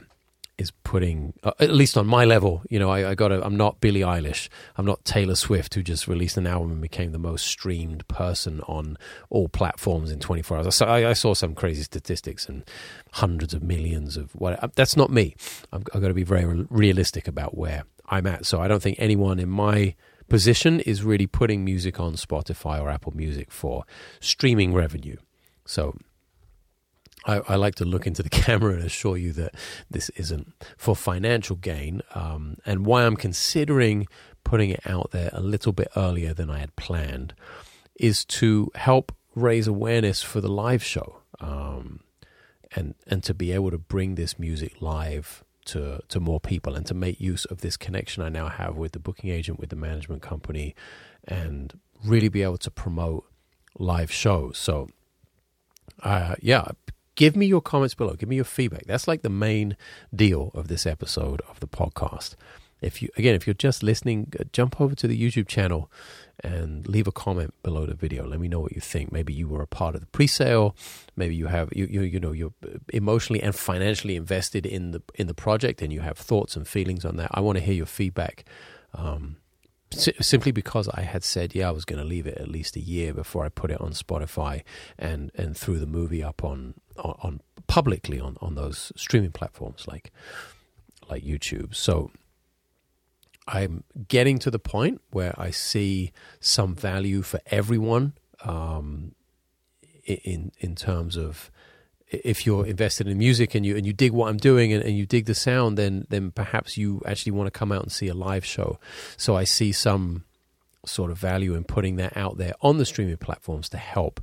is 0.63 0.71
putting, 0.83 1.33
uh, 1.43 1.51
at 1.59 1.69
least 1.71 1.97
on 1.97 2.07
my 2.07 2.25
level, 2.25 2.63
you 2.69 2.79
know, 2.79 2.89
I, 2.89 3.11
I 3.11 3.15
got 3.15 3.31
I'm 3.31 3.55
not 3.55 3.79
Billie 3.79 3.99
Eilish. 3.99 4.49
I'm 4.77 4.85
not 4.85 5.05
Taylor 5.05 5.35
Swift, 5.35 5.75
who 5.75 5.83
just 5.83 6.07
released 6.07 6.37
an 6.37 6.47
album 6.47 6.71
and 6.71 6.81
became 6.81 7.11
the 7.11 7.19
most 7.19 7.45
streamed 7.45 8.07
person 8.07 8.61
on 8.61 8.97
all 9.29 9.49
platforms 9.49 10.09
in 10.09 10.19
24 10.19 10.57
hours. 10.57 10.81
I, 10.81 11.09
I 11.09 11.13
saw 11.13 11.33
some 11.33 11.53
crazy 11.53 11.83
statistics 11.83 12.47
and 12.47 12.63
hundreds 13.11 13.53
of 13.53 13.61
millions 13.61 14.17
of 14.17 14.31
what. 14.33 14.63
Uh, 14.63 14.69
that's 14.73 14.97
not 14.97 15.11
me. 15.11 15.35
I've, 15.71 15.83
I've 15.93 16.01
got 16.01 16.07
to 16.07 16.13
be 16.13 16.23
very 16.23 16.65
realistic 16.69 17.27
about 17.27 17.55
where 17.55 17.83
I'm 18.07 18.25
at. 18.25 18.45
So 18.45 18.61
I 18.61 18.67
don't 18.67 18.81
think 18.81 18.97
anyone 18.99 19.39
in 19.39 19.49
my 19.49 19.95
position 20.29 20.79
is 20.79 21.03
really 21.03 21.27
putting 21.27 21.63
music 21.63 21.99
on 21.99 22.13
Spotify 22.13 22.81
or 22.81 22.89
Apple 22.89 23.13
Music 23.15 23.51
for 23.51 23.83
streaming 24.19 24.73
revenue. 24.73 25.17
So 25.65 25.95
I, 27.25 27.39
I, 27.47 27.55
like 27.55 27.75
to 27.75 27.85
look 27.85 28.05
into 28.05 28.23
the 28.23 28.29
camera 28.43 28.73
and 28.73 28.83
assure 28.83 29.17
you 29.17 29.33
that 29.33 29.55
this 29.89 30.09
isn't 30.09 30.53
for 30.77 30.95
financial 30.95 31.55
gain, 31.55 32.01
um, 32.15 32.57
and 32.65 32.85
why 32.85 33.05
I'm 33.05 33.15
considering 33.15 34.07
putting 34.43 34.69
it 34.69 34.81
out 34.85 35.11
there 35.11 35.29
a 35.33 35.41
little 35.41 35.71
bit 35.71 35.87
earlier 35.95 36.33
than 36.33 36.49
I 36.49 36.59
had 36.59 36.75
planned 36.75 37.33
is 37.95 38.25
to 38.25 38.71
help 38.75 39.11
raise 39.35 39.67
awareness 39.67 40.21
for 40.21 40.41
the 40.41 40.49
live 40.49 40.83
show, 40.83 41.17
um, 41.39 42.01
and 42.75 42.95
and 43.07 43.23
to 43.23 43.33
be 43.33 43.51
able 43.51 43.71
to 43.71 43.77
bring 43.77 44.15
this 44.15 44.37
music 44.37 44.81
live 44.81 45.43
to 45.65 46.01
to 46.09 46.19
more 46.19 46.39
people, 46.39 46.75
and 46.75 46.85
to 46.87 46.93
make 46.93 47.19
use 47.21 47.45
of 47.45 47.61
this 47.61 47.77
connection 47.77 48.23
I 48.23 48.29
now 48.29 48.49
have 48.49 48.75
with 48.75 48.91
the 48.91 48.99
booking 48.99 49.29
agent, 49.29 49.59
with 49.59 49.69
the 49.69 49.75
management 49.75 50.21
company, 50.21 50.75
and 51.25 51.79
really 52.03 52.29
be 52.29 52.43
able 52.43 52.57
to 52.59 52.71
promote 52.71 53.25
live 53.79 54.11
shows. 54.11 54.57
So. 54.57 54.89
Uh, 56.01 56.35
yeah, 56.41 56.69
give 57.15 57.35
me 57.35 57.45
your 57.45 57.61
comments 57.61 57.93
below. 57.93 58.13
Give 58.13 58.29
me 58.29 58.35
your 58.35 58.45
feedback. 58.45 58.85
That's 58.85 59.07
like 59.07 59.21
the 59.21 59.29
main 59.29 59.77
deal 60.15 60.51
of 60.53 60.67
this 60.67 60.85
episode 60.85 61.41
of 61.49 61.59
the 61.59 61.67
podcast. 61.67 62.35
If 62.81 63.01
you 63.01 63.09
again, 63.17 63.33
if 63.33 63.47
you're 63.47 63.53
just 63.53 63.81
listening, 63.81 64.33
uh, 64.37 64.43
jump 64.51 64.81
over 64.81 64.93
to 64.93 65.07
the 65.07 65.19
YouTube 65.19 65.47
channel 65.47 65.89
and 66.43 66.85
leave 66.87 67.07
a 67.07 67.13
comment 67.13 67.53
below 67.63 67.85
the 67.85 67.93
video. 67.93 68.27
Let 68.27 68.41
me 68.41 68.49
know 68.49 68.59
what 68.59 68.73
you 68.73 68.81
think. 68.81 69.11
Maybe 69.11 69.31
you 69.31 69.47
were 69.47 69.61
a 69.61 69.67
part 69.67 69.95
of 69.95 70.01
the 70.01 70.07
pre-sale. 70.07 70.75
Maybe 71.15 71.33
you 71.33 71.47
have 71.47 71.69
you 71.73 71.85
you 71.85 72.01
you 72.01 72.19
know 72.19 72.33
you're 72.33 72.53
emotionally 72.89 73.41
and 73.41 73.55
financially 73.55 74.17
invested 74.17 74.65
in 74.65 74.91
the 74.91 75.01
in 75.15 75.27
the 75.27 75.33
project, 75.33 75.81
and 75.81 75.93
you 75.93 76.01
have 76.01 76.17
thoughts 76.17 76.57
and 76.57 76.67
feelings 76.67 77.05
on 77.05 77.15
that. 77.15 77.29
I 77.31 77.39
want 77.39 77.57
to 77.57 77.63
hear 77.63 77.73
your 77.73 77.85
feedback. 77.85 78.43
Um, 78.93 79.37
simply 79.93 80.51
because 80.51 80.87
I 80.89 81.01
had 81.01 81.23
said, 81.23 81.55
yeah, 81.55 81.69
I 81.69 81.71
was 81.71 81.85
going 81.85 81.99
to 81.99 82.05
leave 82.05 82.27
it 82.27 82.37
at 82.37 82.47
least 82.47 82.75
a 82.75 82.79
year 82.79 83.13
before 83.13 83.45
I 83.45 83.49
put 83.49 83.71
it 83.71 83.79
on 83.79 83.91
Spotify 83.91 84.63
and 84.97 85.31
and 85.35 85.57
threw 85.57 85.79
the 85.79 85.87
movie 85.87 86.23
up 86.23 86.43
on 86.43 86.75
on, 86.97 87.15
on 87.21 87.41
publicly 87.67 88.19
on 88.19 88.37
on 88.41 88.55
those 88.55 88.91
streaming 88.95 89.31
platforms 89.31 89.87
like 89.87 90.11
like 91.09 91.23
YouTube. 91.23 91.75
So 91.75 92.11
I'm 93.47 93.83
getting 94.07 94.39
to 94.39 94.51
the 94.51 94.59
point 94.59 95.01
where 95.11 95.33
I 95.37 95.51
see 95.51 96.11
some 96.39 96.75
value 96.75 97.21
for 97.21 97.39
everyone 97.47 98.13
um, 98.43 99.15
in 100.05 100.51
in 100.59 100.75
terms 100.75 101.17
of 101.17 101.51
if 102.13 102.45
you're 102.45 102.65
invested 102.65 103.07
in 103.07 103.17
music 103.17 103.55
and 103.55 103.65
you 103.65 103.75
and 103.75 103.85
you 103.85 103.93
dig 103.93 104.11
what 104.11 104.29
I'm 104.29 104.37
doing 104.37 104.71
and, 104.71 104.83
and, 104.83 104.97
you 104.97 105.05
dig 105.05 105.25
the 105.25 105.35
sound, 105.35 105.77
then 105.77 106.05
then 106.09 106.31
perhaps 106.31 106.77
you 106.77 107.01
actually 107.05 107.31
want 107.31 107.47
to 107.47 107.51
come 107.51 107.71
out 107.71 107.83
and 107.83 107.91
see 107.91 108.07
a 108.07 108.13
live 108.13 108.45
show. 108.45 108.79
So 109.17 109.35
I 109.35 109.43
see 109.43 109.71
some 109.71 110.23
sort 110.85 111.11
of 111.11 111.17
value 111.17 111.55
in 111.55 111.63
putting 111.63 111.95
that 111.95 112.15
out 112.17 112.37
there 112.37 112.53
on 112.61 112.77
the 112.77 112.85
streaming 112.85 113.17
platforms 113.17 113.69
to 113.69 113.77
help 113.77 114.21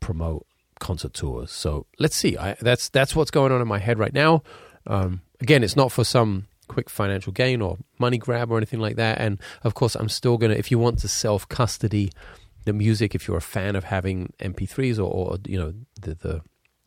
promote 0.00 0.46
concert 0.78 1.14
tours. 1.14 1.50
So 1.50 1.86
let's 1.98 2.16
see. 2.16 2.36
I, 2.36 2.56
that's 2.60 2.88
that's 2.88 3.16
what's 3.16 3.30
going 3.30 3.52
on 3.52 3.60
in 3.60 3.68
my 3.68 3.78
head 3.78 3.98
right 3.98 4.12
now. 4.12 4.42
Um, 4.86 5.22
again, 5.40 5.62
it's 5.62 5.76
not 5.76 5.92
for 5.92 6.04
some 6.04 6.46
quick 6.68 6.88
financial 6.88 7.32
gain 7.32 7.60
or 7.60 7.78
money 7.98 8.18
grab 8.18 8.50
or 8.50 8.56
anything 8.56 8.80
like 8.80 8.96
that. 8.96 9.18
And 9.18 9.38
of 9.62 9.74
course, 9.74 9.94
I'm 9.94 10.08
still 10.08 10.38
gonna. 10.38 10.54
If 10.54 10.70
you 10.70 10.78
want 10.78 10.98
to 11.00 11.08
self 11.08 11.48
custody 11.48 12.12
the 12.64 12.72
music, 12.72 13.14
if 13.14 13.26
you're 13.26 13.36
a 13.36 13.42
fan 13.42 13.76
of 13.76 13.84
having 13.84 14.32
MP3s 14.40 14.98
or, 14.98 15.02
or 15.02 15.38
you 15.46 15.58
know 15.58 15.74
the 16.00 16.14
the 16.14 16.42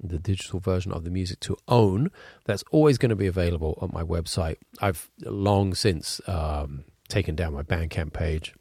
the 0.09 0.19
digital 0.19 0.59
version 0.59 0.91
of 0.91 1.03
the 1.03 1.09
music 1.09 1.39
to 1.41 1.57
own, 1.67 2.09
that's 2.45 2.63
always 2.71 2.97
going 2.97 3.09
to 3.09 3.15
be 3.15 3.27
available 3.27 3.77
on 3.81 3.89
my 3.93 4.03
website. 4.03 4.57
I've 4.81 5.09
long 5.21 5.74
since 5.74 6.21
um, 6.27 6.85
taken 7.07 7.35
down 7.35 7.53
my 7.53 7.63
Bandcamp 7.63 8.13
page 8.13 8.53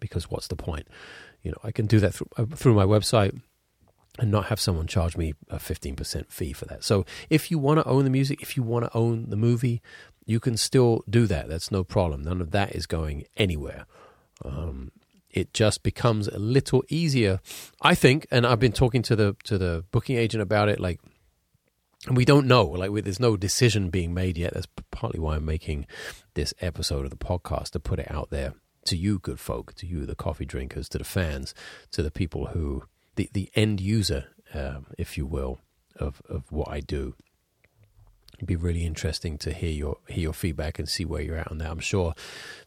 because 0.00 0.30
what's 0.30 0.48
the 0.48 0.56
point? 0.56 0.88
You 1.42 1.52
know, 1.52 1.58
I 1.64 1.70
can 1.72 1.86
do 1.86 2.00
that 2.00 2.14
through, 2.14 2.28
uh, 2.36 2.46
through 2.54 2.74
my 2.74 2.84
website. 2.84 3.40
and 4.20 4.32
not 4.32 4.46
have 4.46 4.58
someone 4.58 4.88
charge 4.88 5.16
me 5.16 5.32
a 5.48 5.58
15% 5.58 6.26
fee 6.28 6.52
for 6.52 6.64
that. 6.64 6.82
So 6.82 7.06
if 7.30 7.52
you 7.52 7.58
want 7.58 7.78
to 7.78 7.86
own 7.86 8.02
the 8.02 8.10
music, 8.10 8.42
if 8.42 8.56
you 8.56 8.64
want 8.64 8.84
to 8.84 8.96
own 8.96 9.30
the 9.30 9.36
movie, 9.36 9.80
you 10.26 10.40
can 10.40 10.56
still 10.56 11.04
do 11.08 11.26
that. 11.26 11.48
That's 11.48 11.70
no 11.70 11.84
problem. 11.84 12.22
None 12.22 12.40
of 12.40 12.50
that 12.50 12.74
is 12.74 12.86
going 12.86 13.24
anywhere. 13.36 13.86
Um, 14.44 14.90
it 15.38 15.54
just 15.54 15.82
becomes 15.82 16.28
a 16.28 16.38
little 16.38 16.84
easier, 16.88 17.40
I 17.80 17.94
think. 17.94 18.26
And 18.30 18.46
I've 18.46 18.60
been 18.60 18.72
talking 18.72 19.02
to 19.02 19.16
the 19.16 19.36
to 19.44 19.58
the 19.58 19.84
booking 19.90 20.16
agent 20.16 20.42
about 20.42 20.68
it. 20.68 20.80
Like, 20.80 21.00
we 22.10 22.24
don't 22.24 22.46
know. 22.46 22.64
Like, 22.64 22.90
we, 22.90 23.00
there's 23.00 23.20
no 23.20 23.36
decision 23.36 23.90
being 23.90 24.14
made 24.14 24.38
yet. 24.38 24.54
That's 24.54 24.68
partly 24.90 25.20
why 25.20 25.36
I'm 25.36 25.44
making 25.44 25.86
this 26.34 26.54
episode 26.60 27.04
of 27.04 27.10
the 27.10 27.16
podcast 27.16 27.70
to 27.70 27.80
put 27.80 27.98
it 27.98 28.10
out 28.10 28.30
there 28.30 28.54
to 28.84 28.96
you, 28.96 29.18
good 29.18 29.40
folk, 29.40 29.74
to 29.74 29.86
you, 29.86 30.06
the 30.06 30.14
coffee 30.14 30.46
drinkers, 30.46 30.88
to 30.90 30.98
the 30.98 31.04
fans, 31.04 31.54
to 31.90 32.02
the 32.02 32.10
people 32.10 32.46
who 32.46 32.84
the 33.16 33.28
the 33.32 33.50
end 33.54 33.80
user, 33.80 34.26
um, 34.54 34.86
if 34.96 35.16
you 35.16 35.26
will, 35.26 35.60
of 35.96 36.22
of 36.28 36.50
what 36.50 36.68
I 36.68 36.80
do. 36.80 37.14
It'd 38.38 38.46
be 38.46 38.56
really 38.56 38.86
interesting 38.86 39.36
to 39.38 39.52
hear 39.52 39.70
your 39.70 39.98
hear 40.06 40.22
your 40.22 40.32
feedback 40.32 40.78
and 40.78 40.88
see 40.88 41.04
where 41.04 41.20
you're 41.20 41.36
at 41.36 41.50
on 41.50 41.58
that. 41.58 41.70
I'm 41.70 41.80
sure 41.80 42.14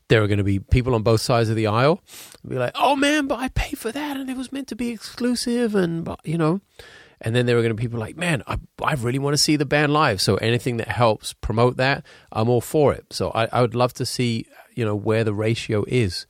there 0.09 0.21
are 0.21 0.27
going 0.27 0.37
to 0.37 0.43
be 0.43 0.59
people 0.59 0.93
on 0.93 1.01
both 1.01 1.21
sides 1.21 1.47
of 1.47 1.55
the 1.55 1.67
aisle 1.67 2.01
be 2.45 2.57
like, 2.57 2.73
"Oh 2.75 2.97
man, 2.97 3.27
but 3.27 3.39
I 3.39 3.47
paid 3.47 3.79
for 3.79 3.89
that 3.91 4.17
and 4.17 4.29
it 4.29 4.35
was 4.35 4.51
meant 4.51 4.67
to 4.67 4.75
be 4.75 4.89
exclusive," 4.89 5.73
and 5.73 6.03
but 6.03 6.19
you 6.25 6.37
know. 6.37 6.59
And 7.23 7.35
then 7.35 7.45
there 7.45 7.55
are 7.57 7.61
going 7.61 7.69
to 7.69 7.75
be 7.75 7.83
people 7.83 7.99
like, 7.99 8.17
man, 8.17 8.41
I, 8.47 8.57
I 8.83 8.95
really 8.95 9.19
want 9.19 9.35
to 9.35 9.41
see 9.41 9.55
the 9.55 9.63
band 9.63 9.93
live. 9.93 10.19
So 10.19 10.37
anything 10.37 10.77
that 10.77 10.87
helps 10.87 11.33
promote 11.33 11.77
that, 11.77 12.03
I'm 12.31 12.49
all 12.49 12.61
for 12.61 12.93
it. 12.93 13.13
So 13.13 13.29
I, 13.35 13.45
I 13.51 13.61
would 13.61 13.75
love 13.75 13.93
to 13.93 14.07
see, 14.07 14.47
you 14.73 14.83
know, 14.83 14.95
where 14.95 15.23
the 15.23 15.33
ratio 15.33 15.85
is, 15.87 16.25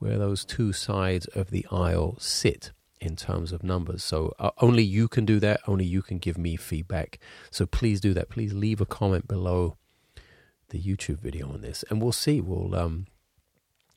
where 0.00 0.18
those 0.18 0.44
two 0.44 0.74
sides 0.74 1.26
of 1.28 1.48
the 1.48 1.66
aisle 1.72 2.18
sit 2.20 2.72
in 3.04 3.16
terms 3.16 3.52
of 3.52 3.62
numbers. 3.62 4.02
So 4.02 4.34
uh, 4.38 4.50
only 4.60 4.82
you 4.82 5.08
can 5.08 5.24
do 5.24 5.38
that. 5.40 5.60
Only 5.66 5.84
you 5.84 6.02
can 6.02 6.18
give 6.18 6.38
me 6.38 6.56
feedback. 6.56 7.18
So 7.50 7.66
please 7.66 8.00
do 8.00 8.14
that. 8.14 8.30
Please 8.30 8.52
leave 8.52 8.80
a 8.80 8.86
comment 8.86 9.28
below 9.28 9.76
the 10.70 10.80
YouTube 10.80 11.20
video 11.20 11.50
on 11.50 11.60
this, 11.60 11.84
and 11.90 12.02
we'll 12.02 12.12
see. 12.12 12.40
We'll 12.40 12.74
um, 12.74 13.06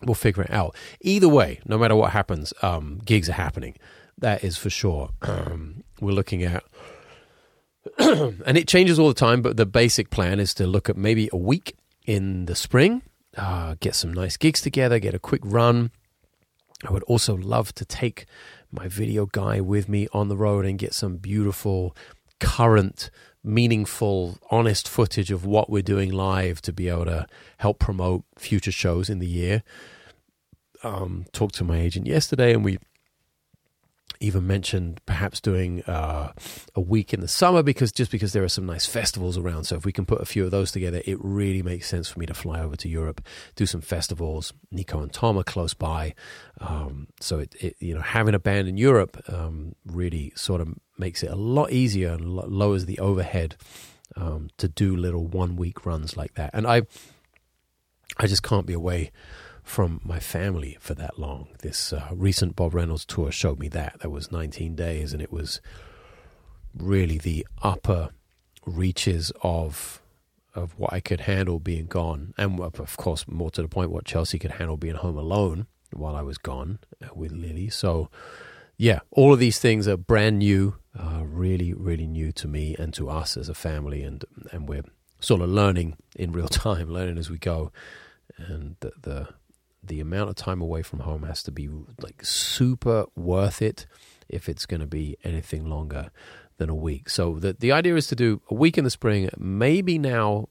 we'll 0.04 0.16
figure 0.16 0.44
it 0.44 0.52
out. 0.52 0.76
Either 1.02 1.28
way, 1.28 1.60
no 1.66 1.78
matter 1.78 1.96
what 1.96 2.12
happens, 2.12 2.54
um, 2.62 3.02
gigs 3.06 3.30
are 3.30 3.34
happening. 3.34 3.78
That 4.18 4.44
is 4.44 4.58
for 4.58 4.70
sure. 4.70 5.10
Um, 5.22 5.84
we're 6.02 6.12
looking 6.12 6.44
at. 6.44 6.64
and 8.00 8.58
it 8.58 8.68
changes 8.68 9.00
all 9.00 9.08
the 9.08 9.14
time, 9.14 9.42
but 9.42 9.56
the 9.58 9.66
basic 9.66 10.10
plan 10.10 10.40
is 10.40 10.54
to 10.56 10.68
look 10.68 10.90
at 10.90 10.98
maybe 10.98 11.30
a 11.32 11.38
week 11.38 11.78
in 12.06 12.46
the 12.46 12.56
spring, 12.56 13.02
uh, 13.38 13.76
get 13.80 13.96
some 13.96 14.14
nice 14.14 14.38
gigs 14.38 14.62
together, 14.62 15.00
get 15.00 15.14
a 15.14 15.20
quick 15.20 15.42
run. 15.44 15.92
I 16.86 16.92
would 16.92 17.04
also 17.04 17.36
love 17.36 17.74
to 17.76 17.86
take 17.86 18.26
my 18.72 18.88
video 18.88 19.26
guy 19.26 19.62
with 19.62 19.88
me 19.88 20.08
on 20.14 20.28
the 20.28 20.38
road 20.38 20.66
and 20.66 20.78
get 20.78 20.94
some 20.94 21.18
beautiful, 21.18 21.96
current, 22.40 23.10
meaningful, 23.44 24.38
honest 24.52 24.88
footage 24.88 25.32
of 25.32 25.46
what 25.46 25.70
we're 25.70 25.82
doing 25.82 26.12
live 26.12 26.62
to 26.62 26.74
be 26.74 26.90
able 26.90 27.06
to 27.06 27.26
help 27.58 27.80
promote 27.80 28.24
future 28.38 28.72
shows 28.72 29.10
in 29.10 29.20
the 29.20 29.28
year. 29.28 29.64
Um, 30.84 31.26
talked 31.32 31.56
to 31.56 31.64
my 31.64 31.80
agent 31.80 32.06
yesterday, 32.06 32.54
and 32.54 32.64
we 32.64 32.78
even 34.20 34.48
mentioned 34.48 35.02
perhaps 35.06 35.40
doing 35.40 35.84
uh, 35.84 36.32
a 36.76 36.82
week 36.82 37.14
in 37.14 37.20
the 37.22 37.28
summer 37.28 37.64
because 37.64 37.92
just 37.92 38.12
because 38.12 38.34
there 38.34 38.44
are 38.44 38.50
some 38.50 38.66
nice 38.66 38.86
festivals 38.86 39.38
around. 39.38 39.66
So 39.66 39.76
if 39.76 39.86
we 39.86 39.92
can 39.92 40.06
put 40.06 40.22
a 40.22 40.26
few 40.26 40.46
of 40.46 40.52
those 40.52 40.72
together, 40.72 41.02
it 41.06 41.18
really 41.22 41.62
makes 41.62 41.88
sense 41.88 42.10
for 42.10 42.20
me 42.20 42.26
to 42.26 42.34
fly 42.34 42.62
over 42.62 42.76
to 42.78 42.90
Europe, 42.90 43.22
do 43.56 43.66
some 43.66 43.82
festivals. 43.82 44.54
Nico 44.72 45.02
and 45.02 45.12
Tom 45.12 45.38
are 45.38 45.44
close 45.44 45.74
by, 45.74 46.14
um, 46.60 47.08
so 47.20 47.40
it, 47.40 47.56
it, 47.60 47.76
you 47.80 47.94
know 47.94 48.02
having 48.02 48.36
a 48.36 48.40
band 48.40 48.68
in 48.68 48.78
Europe 48.78 49.22
um, 49.30 49.76
really 49.86 50.32
sort 50.36 50.62
of 50.62 50.74
makes 50.98 51.24
it 51.24 51.32
a 51.32 51.36
lot 51.36 51.72
easier 51.72 52.14
and 52.14 52.28
lowers 52.28 52.86
the 52.86 53.00
overhead 53.00 53.56
um, 54.16 54.50
to 54.58 54.68
do 54.68 54.96
little 54.96 55.28
one 55.28 55.56
week 55.56 55.86
runs 55.86 56.18
like 56.18 56.34
that. 56.36 56.50
And 56.54 56.66
I, 56.66 56.84
I 58.18 58.28
just 58.28 58.44
can't 58.44 58.66
be 58.66 58.74
away 58.74 59.12
from 59.68 60.00
my 60.04 60.18
family 60.18 60.78
for 60.80 60.94
that 60.94 61.20
long. 61.20 61.50
This 61.60 61.92
uh, 61.92 62.08
recent 62.14 62.56
Bob 62.56 62.74
Reynolds 62.74 63.06
tour 63.06 63.32
showed 63.32 63.60
me 63.60 63.68
that. 63.70 64.00
That 64.00 64.10
was 64.10 64.32
19 64.32 64.76
days, 64.76 65.12
and 65.12 65.22
it 65.22 65.32
was 65.32 65.60
really 66.74 67.18
the 67.18 67.46
upper 67.62 68.10
reaches 68.66 69.32
of 69.44 70.02
of 70.56 70.74
what 70.80 70.92
I 70.92 71.02
could 71.02 71.22
handle 71.22 71.60
being 71.60 71.86
gone, 71.86 72.34
and 72.38 72.60
of 72.60 72.98
course, 72.98 73.28
more 73.28 73.52
to 73.52 73.62
the 73.62 73.68
point, 73.68 73.92
what 73.92 74.06
Chelsea 74.06 74.40
could 74.40 74.52
handle 74.52 74.78
being 74.78 74.96
home 74.96 75.18
alone 75.18 75.68
while 75.92 76.16
I 76.16 76.24
was 76.24 76.40
gone 76.40 76.80
uh, 77.04 77.10
with 77.14 77.32
Lily. 77.32 77.70
So, 77.70 78.10
yeah, 78.76 79.02
all 79.12 79.34
of 79.34 79.40
these 79.40 79.60
things 79.60 79.88
are 79.88 79.98
brand 79.98 80.40
new, 80.40 80.76
uh, 80.98 81.24
really, 81.24 81.74
really 81.74 82.08
new 82.08 82.32
to 82.32 82.48
me 82.48 82.76
and 82.80 82.92
to 82.96 83.10
us 83.10 83.38
as 83.38 83.50
a 83.50 83.54
family, 83.54 84.02
and 84.02 84.24
and 84.52 84.68
we're 84.68 84.86
sort 85.20 85.42
of 85.42 85.50
learning 85.50 85.98
in 86.16 86.32
real 86.32 86.48
time, 86.66 86.90
learning 86.90 87.18
as 87.18 87.30
we 87.30 87.38
go, 87.38 87.72
and 88.38 88.78
the, 88.80 88.92
the 89.02 89.28
the 89.88 90.00
amount 90.00 90.30
of 90.30 90.36
time 90.36 90.62
away 90.62 90.82
from 90.82 91.00
home 91.00 91.24
has 91.24 91.44
to 91.44 91.52
be 91.52 91.70
like 92.02 92.24
super 92.24 93.06
worth 93.16 93.62
it 93.62 93.86
if 94.30 94.50
it's 94.50 94.66
going 94.66 94.82
to 94.82 94.88
be 94.88 95.18
anything 95.24 95.66
longer 95.70 96.12
than 96.58 96.70
a 96.70 96.76
week. 96.76 97.10
So 97.10 97.40
the 97.40 97.54
the 97.54 97.72
idea 97.72 97.96
is 97.96 98.08
to 98.08 98.16
do 98.16 98.42
a 98.50 98.54
week 98.54 98.78
in 98.78 98.84
the 98.84 98.90
spring, 98.90 99.30
maybe 99.38 99.98
now 99.98 100.50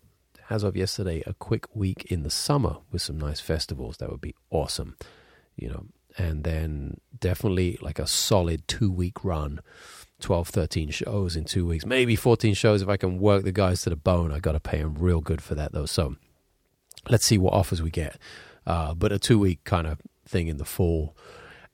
as 0.48 0.62
of 0.62 0.76
yesterday 0.76 1.22
a 1.26 1.34
quick 1.34 1.66
week 1.74 2.04
in 2.10 2.22
the 2.22 2.30
summer 2.30 2.76
with 2.90 3.02
some 3.02 3.18
nice 3.18 3.40
festivals. 3.40 3.96
That 3.98 4.10
would 4.10 4.20
be 4.20 4.34
awesome. 4.50 4.96
You 5.56 5.68
know, 5.68 5.86
and 6.18 6.44
then 6.44 7.00
definitely 7.18 7.78
like 7.80 7.98
a 7.98 8.06
solid 8.06 8.66
2 8.68 8.90
week 8.90 9.24
run. 9.24 9.60
12, 10.20 10.48
13 10.48 10.90
shows 10.90 11.36
in 11.36 11.44
two 11.44 11.66
weeks, 11.66 11.84
maybe 11.84 12.16
14 12.16 12.54
shows 12.54 12.80
if 12.80 12.88
I 12.88 12.96
can 12.96 13.18
work 13.18 13.44
the 13.44 13.52
guys 13.52 13.82
to 13.82 13.90
the 13.90 13.96
bone. 13.96 14.32
I 14.32 14.38
got 14.38 14.52
to 14.52 14.60
pay 14.60 14.78
them 14.78 14.94
real 14.94 15.20
good 15.20 15.42
for 15.42 15.54
that 15.54 15.72
though. 15.72 15.84
So 15.84 16.16
let's 17.10 17.26
see 17.26 17.36
what 17.36 17.52
offers 17.52 17.82
we 17.82 17.90
get 17.90 18.16
uh, 18.66 18.94
but 18.94 19.12
a 19.12 19.18
two 19.18 19.38
week 19.38 19.64
kind 19.64 19.86
of 19.86 20.00
thing 20.26 20.48
in 20.48 20.56
the 20.56 20.64
fall. 20.64 21.16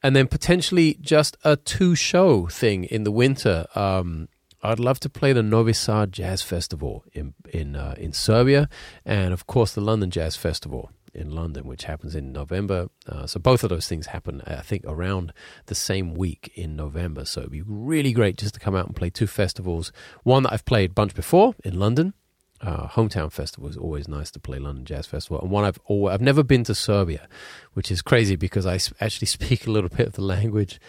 And 0.02 0.16
then 0.16 0.26
potentially 0.26 0.98
just 1.00 1.36
a 1.44 1.56
two 1.56 1.94
show 1.94 2.46
thing 2.46 2.84
in 2.84 3.04
the 3.04 3.12
winter. 3.12 3.66
Um, 3.74 4.28
I'd 4.62 4.80
love 4.80 5.00
to 5.00 5.08
play 5.08 5.32
the 5.32 5.42
Novi 5.42 5.72
Sad 5.72 6.12
Jazz 6.12 6.42
Festival 6.42 7.04
in 7.12 7.34
in 7.52 7.74
uh, 7.74 7.94
in 7.98 8.12
Serbia, 8.12 8.68
and 9.04 9.32
of 9.32 9.46
course 9.46 9.74
the 9.74 9.80
London 9.80 10.10
Jazz 10.10 10.36
Festival 10.36 10.90
in 11.14 11.30
London, 11.30 11.66
which 11.66 11.84
happens 11.84 12.14
in 12.14 12.32
November. 12.32 12.88
Uh, 13.06 13.26
so 13.26 13.38
both 13.38 13.62
of 13.62 13.70
those 13.70 13.86
things 13.86 14.06
happen, 14.06 14.42
I 14.46 14.62
think, 14.62 14.84
around 14.86 15.32
the 15.66 15.74
same 15.74 16.14
week 16.14 16.50
in 16.54 16.76
November. 16.76 17.24
So 17.24 17.40
it'd 17.40 17.52
be 17.52 17.62
really 17.62 18.12
great 18.12 18.38
just 18.38 18.54
to 18.54 18.60
come 18.60 18.74
out 18.74 18.86
and 18.86 18.96
play 18.96 19.10
two 19.10 19.26
festivals. 19.26 19.92
One 20.22 20.44
that 20.44 20.52
I've 20.52 20.64
played 20.64 20.90
a 20.90 20.94
bunch 20.94 21.14
before 21.14 21.54
in 21.64 21.78
London, 21.78 22.14
uh, 22.62 22.86
hometown 22.88 23.32
festival 23.32 23.68
is 23.68 23.76
always 23.76 24.06
nice 24.08 24.30
to 24.30 24.38
play 24.38 24.58
London 24.58 24.84
Jazz 24.84 25.06
Festival, 25.06 25.40
and 25.40 25.50
one 25.50 25.64
I've 25.64 25.80
always, 25.86 26.14
I've 26.14 26.20
never 26.20 26.42
been 26.42 26.64
to 26.64 26.74
Serbia, 26.74 27.26
which 27.74 27.90
is 27.90 28.02
crazy 28.02 28.36
because 28.36 28.66
I 28.66 28.78
actually 29.00 29.26
speak 29.38 29.66
a 29.66 29.70
little 29.70 29.90
bit 29.90 30.06
of 30.06 30.12
the 30.14 30.22
language. 30.22 30.80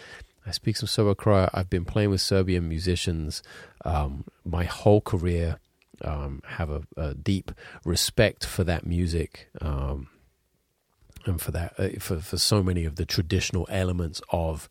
I 0.46 0.50
speak 0.50 0.76
some 0.76 0.86
Serbo 0.86 1.14
Croat. 1.14 1.50
I've 1.54 1.70
been 1.70 1.84
playing 1.84 2.10
with 2.10 2.20
Serbian 2.20 2.68
musicians 2.68 3.42
um, 3.84 4.24
my 4.44 4.64
whole 4.64 5.00
career. 5.00 5.58
Um, 6.02 6.42
have 6.44 6.70
a, 6.70 6.82
a, 6.96 7.14
deep 7.14 7.52
respect 7.84 8.44
for 8.44 8.64
that 8.64 8.84
music 8.84 9.48
um, 9.60 10.08
and 11.24 11.40
for 11.40 11.52
that 11.52 11.72
uh, 11.78 12.00
for 12.00 12.18
for 12.18 12.36
so 12.36 12.64
many 12.64 12.84
of 12.84 12.96
the 12.96 13.06
traditional 13.06 13.64
elements 13.70 14.20
of 14.30 14.68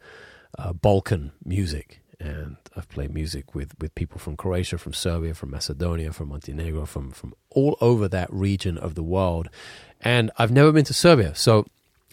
uh, 0.59 0.73
Balkan 0.73 1.31
music 1.45 2.02
and 2.23 2.55
I've 2.75 2.87
played 2.89 3.13
music 3.13 3.53
with, 3.53 3.73
with 3.79 3.93
people 3.95 4.17
from 4.17 4.37
Croatia, 4.37 4.77
from 4.77 4.93
Serbia, 4.93 5.33
from 5.33 5.51
Macedonia, 5.51 6.13
from 6.13 6.29
Montenegro, 6.29 6.85
from 6.85 7.11
from 7.11 7.33
all 7.49 7.77
over 7.81 8.07
that 8.07 8.31
region 8.31 8.77
of 8.77 8.95
the 8.95 9.03
world, 9.03 9.49
and 10.01 10.31
I've 10.37 10.51
never 10.51 10.71
been 10.71 10.85
to 10.85 10.93
Serbia, 10.93 11.35
so 11.35 11.65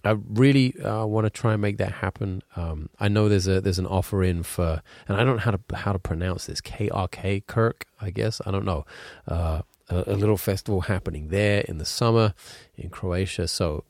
I 0.04 0.16
really 0.28 0.78
uh, 0.80 1.04
want 1.06 1.26
to 1.26 1.30
try 1.30 1.52
and 1.52 1.62
make 1.62 1.76
that 1.78 1.92
happen. 1.92 2.42
Um, 2.56 2.88
I 2.98 3.08
know 3.08 3.28
there's 3.28 3.46
a 3.46 3.60
there's 3.60 3.78
an 3.78 3.86
offer 3.86 4.22
in 4.24 4.42
for, 4.42 4.82
and 5.06 5.16
I 5.16 5.24
don't 5.24 5.36
know 5.36 5.42
how 5.42 5.52
to 5.52 5.76
how 5.76 5.92
to 5.92 5.98
pronounce 5.98 6.46
this 6.46 6.60
KRK 6.60 7.46
Kirk, 7.46 7.86
I 8.00 8.10
guess 8.10 8.40
I 8.44 8.50
don't 8.50 8.64
know. 8.64 8.84
Uh, 9.28 9.62
a, 9.88 10.12
a 10.12 10.14
little 10.14 10.36
festival 10.36 10.82
happening 10.82 11.28
there 11.28 11.62
in 11.62 11.78
the 11.78 11.84
summer 11.84 12.34
in 12.76 12.90
Croatia, 12.90 13.48
so 13.48 13.84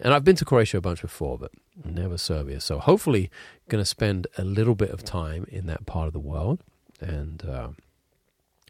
and 0.00 0.14
I've 0.14 0.24
been 0.24 0.36
to 0.36 0.44
Croatia 0.44 0.78
a 0.78 0.80
bunch 0.80 1.02
before, 1.02 1.38
but 1.38 1.50
never 1.84 2.18
Serbia. 2.18 2.60
So 2.60 2.78
hopefully, 2.78 3.30
going 3.68 3.82
to 3.82 3.86
spend 3.86 4.26
a 4.36 4.44
little 4.44 4.74
bit 4.74 4.90
of 4.90 5.04
time 5.04 5.46
in 5.48 5.66
that 5.66 5.86
part 5.86 6.06
of 6.06 6.12
the 6.12 6.20
world. 6.20 6.62
And 7.00 7.44
uh, 7.44 7.68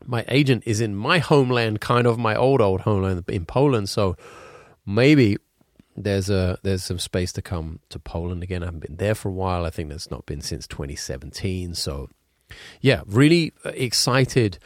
my 0.05 0.25
agent 0.29 0.63
is 0.67 0.81
in 0.81 0.95
my 0.95 1.19
homeland, 1.19 1.81
kind 1.81 2.07
of 2.07 2.19
my 2.19 2.35
old 2.35 2.61
old 2.61 2.83
homeland 2.83 3.25
in 3.29 3.45
Poland. 3.45 3.89
So 3.89 4.17
maybe 4.87 5.39
there's 5.97 6.31
a 6.31 6.59
there's 6.63 6.85
some 6.85 6.99
space 6.99 7.33
to 7.33 7.43
come 7.43 7.81
to 7.89 7.99
Poland 7.99 8.43
again. 8.43 8.63
I 8.63 8.67
haven't 8.67 8.81
been 8.81 8.97
there 8.97 9.15
for 9.15 9.29
a 9.29 9.33
while. 9.33 9.65
I 9.65 9.71
think 9.71 9.89
that's 9.91 10.11
not 10.11 10.27
been 10.27 10.41
since 10.41 10.67
2017. 10.67 11.75
So 11.75 12.09
yeah, 12.81 13.03
really 13.07 13.53
excited 13.65 14.59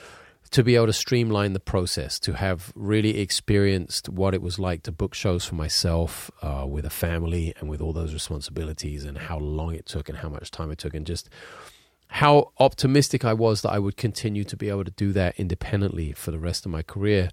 to 0.50 0.62
be 0.62 0.76
able 0.76 0.86
to 0.86 0.92
streamline 0.92 1.52
the 1.52 1.60
process, 1.60 2.18
to 2.20 2.34
have 2.34 2.72
really 2.74 3.18
experienced 3.20 4.08
what 4.08 4.34
it 4.34 4.42
was 4.42 4.58
like 4.58 4.82
to 4.84 4.92
book 4.92 5.14
shows 5.14 5.44
for 5.44 5.54
myself 5.54 6.30
uh, 6.42 6.64
with 6.68 6.84
a 6.84 6.90
family 6.90 7.54
and 7.58 7.68
with 7.68 7.80
all 7.80 7.92
those 7.92 8.12
responsibilities, 8.12 9.04
and 9.04 9.18
how 9.18 9.38
long 9.38 9.74
it 9.74 9.86
took 9.86 10.08
and 10.08 10.18
how 10.18 10.28
much 10.28 10.50
time 10.50 10.70
it 10.70 10.78
took, 10.78 10.94
and 10.94 11.06
just 11.06 11.28
how 12.08 12.52
optimistic 12.58 13.24
I 13.24 13.32
was 13.32 13.62
that 13.62 13.70
I 13.70 13.78
would 13.78 13.96
continue 13.96 14.44
to 14.44 14.56
be 14.56 14.68
able 14.68 14.84
to 14.84 14.90
do 14.92 15.12
that 15.12 15.34
independently 15.38 16.12
for 16.12 16.30
the 16.30 16.38
rest 16.38 16.64
of 16.64 16.70
my 16.72 16.82
career, 16.82 17.30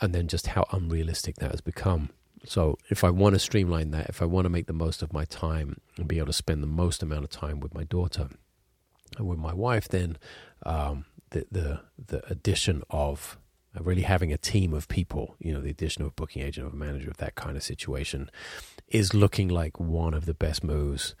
and 0.00 0.14
then 0.14 0.28
just 0.28 0.48
how 0.48 0.66
unrealistic 0.72 1.36
that 1.36 1.50
has 1.50 1.60
become. 1.60 2.10
So, 2.46 2.78
if 2.88 3.04
I 3.04 3.10
want 3.10 3.34
to 3.34 3.38
streamline 3.38 3.90
that, 3.90 4.08
if 4.08 4.22
I 4.22 4.24
want 4.24 4.46
to 4.46 4.48
make 4.48 4.66
the 4.66 4.72
most 4.72 5.02
of 5.02 5.12
my 5.12 5.26
time 5.26 5.76
and 5.98 6.08
be 6.08 6.16
able 6.16 6.28
to 6.28 6.32
spend 6.32 6.62
the 6.62 6.66
most 6.66 7.02
amount 7.02 7.24
of 7.24 7.30
time 7.30 7.60
with 7.60 7.74
my 7.74 7.84
daughter 7.84 8.30
and 9.18 9.28
with 9.28 9.38
my 9.38 9.52
wife, 9.52 9.88
then 9.88 10.16
um, 10.64 11.04
the, 11.30 11.46
the 11.50 11.80
the 12.08 12.26
addition 12.30 12.82
of 12.90 13.38
uh, 13.76 13.82
really 13.82 14.02
having 14.02 14.32
a 14.32 14.38
team 14.38 14.72
of 14.74 14.88
people, 14.88 15.36
you 15.38 15.52
know, 15.52 15.60
the 15.60 15.70
addition 15.70 16.02
of 16.02 16.08
a 16.08 16.12
booking 16.12 16.42
agent 16.42 16.66
or 16.66 16.70
a 16.70 16.76
manager 16.76 17.10
of 17.10 17.16
that 17.18 17.34
kind 17.34 17.56
of 17.56 17.62
situation, 17.62 18.30
is 18.88 19.14
looking 19.14 19.48
like 19.48 19.78
one 19.78 20.14
of 20.14 20.26
the 20.26 20.34
best 20.34 20.64
moves 20.64 21.14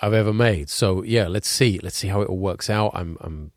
I've 0.00 0.12
ever 0.12 0.32
made. 0.32 0.68
So 0.68 1.02
yeah, 1.02 1.26
let's 1.26 1.48
see. 1.48 1.78
Let's 1.82 1.96
see 1.96 2.08
how 2.08 2.20
it 2.20 2.28
all 2.28 2.38
works 2.38 2.70
out. 2.70 2.92
I'm 2.94 3.16
I'm 3.20 3.52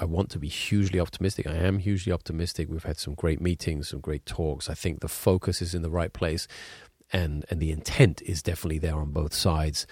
I 0.00 0.04
want 0.04 0.30
to 0.30 0.38
be 0.38 0.48
hugely 0.48 1.00
optimistic. 1.00 1.46
I 1.46 1.54
am 1.54 1.78
hugely 1.78 2.12
optimistic. 2.12 2.68
We've 2.68 2.82
had 2.82 2.98
some 2.98 3.14
great 3.14 3.40
meetings, 3.40 3.88
some 3.88 4.00
great 4.00 4.26
talks. 4.26 4.68
I 4.68 4.74
think 4.74 5.00
the 5.00 5.08
focus 5.08 5.62
is 5.62 5.74
in 5.74 5.82
the 5.82 5.90
right 5.90 6.12
place, 6.12 6.46
and 7.12 7.44
and 7.50 7.60
the 7.60 7.70
intent 7.70 8.22
is 8.22 8.42
definitely 8.42 8.78
there 8.78 8.96
on 8.96 9.12
both 9.12 9.34
sides. 9.34 9.86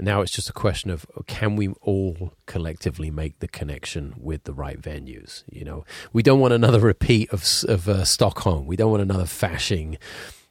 Now 0.00 0.22
it's 0.22 0.32
just 0.32 0.48
a 0.48 0.52
question 0.52 0.90
of 0.90 1.06
can 1.26 1.54
we 1.54 1.68
all 1.80 2.32
collectively 2.46 3.10
make 3.10 3.38
the 3.38 3.46
connection 3.46 4.14
with 4.16 4.44
the 4.44 4.52
right 4.52 4.80
venues? 4.80 5.44
You 5.50 5.64
know, 5.64 5.84
we 6.12 6.22
don't 6.22 6.40
want 6.40 6.52
another 6.52 6.80
repeat 6.80 7.30
of 7.30 7.44
of 7.68 7.88
uh, 7.88 8.04
Stockholm. 8.04 8.66
We 8.66 8.76
don't 8.76 8.90
want 8.90 9.02
another 9.02 9.24
Fasching 9.24 9.98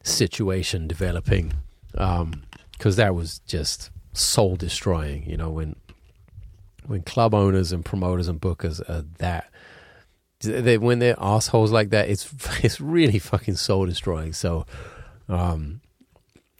situation 0.02 0.88
developing 0.88 1.54
because 1.92 2.22
um, 2.22 2.44
that 2.82 3.16
was 3.16 3.40
just 3.40 3.92
soul 4.14 4.56
destroying. 4.56 5.30
You 5.30 5.36
know, 5.36 5.50
when 5.50 5.76
when 6.86 7.02
club 7.02 7.34
owners 7.34 7.72
and 7.74 7.84
promoters 7.84 8.30
and 8.30 8.40
bookers 8.40 8.80
are 8.90 9.06
that 9.18 9.50
they, 10.44 10.78
when 10.78 11.00
they're 11.00 11.16
assholes 11.20 11.72
like 11.72 11.90
that, 11.90 12.10
it's 12.10 12.34
it's 12.64 12.80
really 12.80 13.20
fucking 13.20 13.56
soul 13.56 13.86
destroying. 13.86 14.34
So, 14.34 14.66
um, 15.28 15.82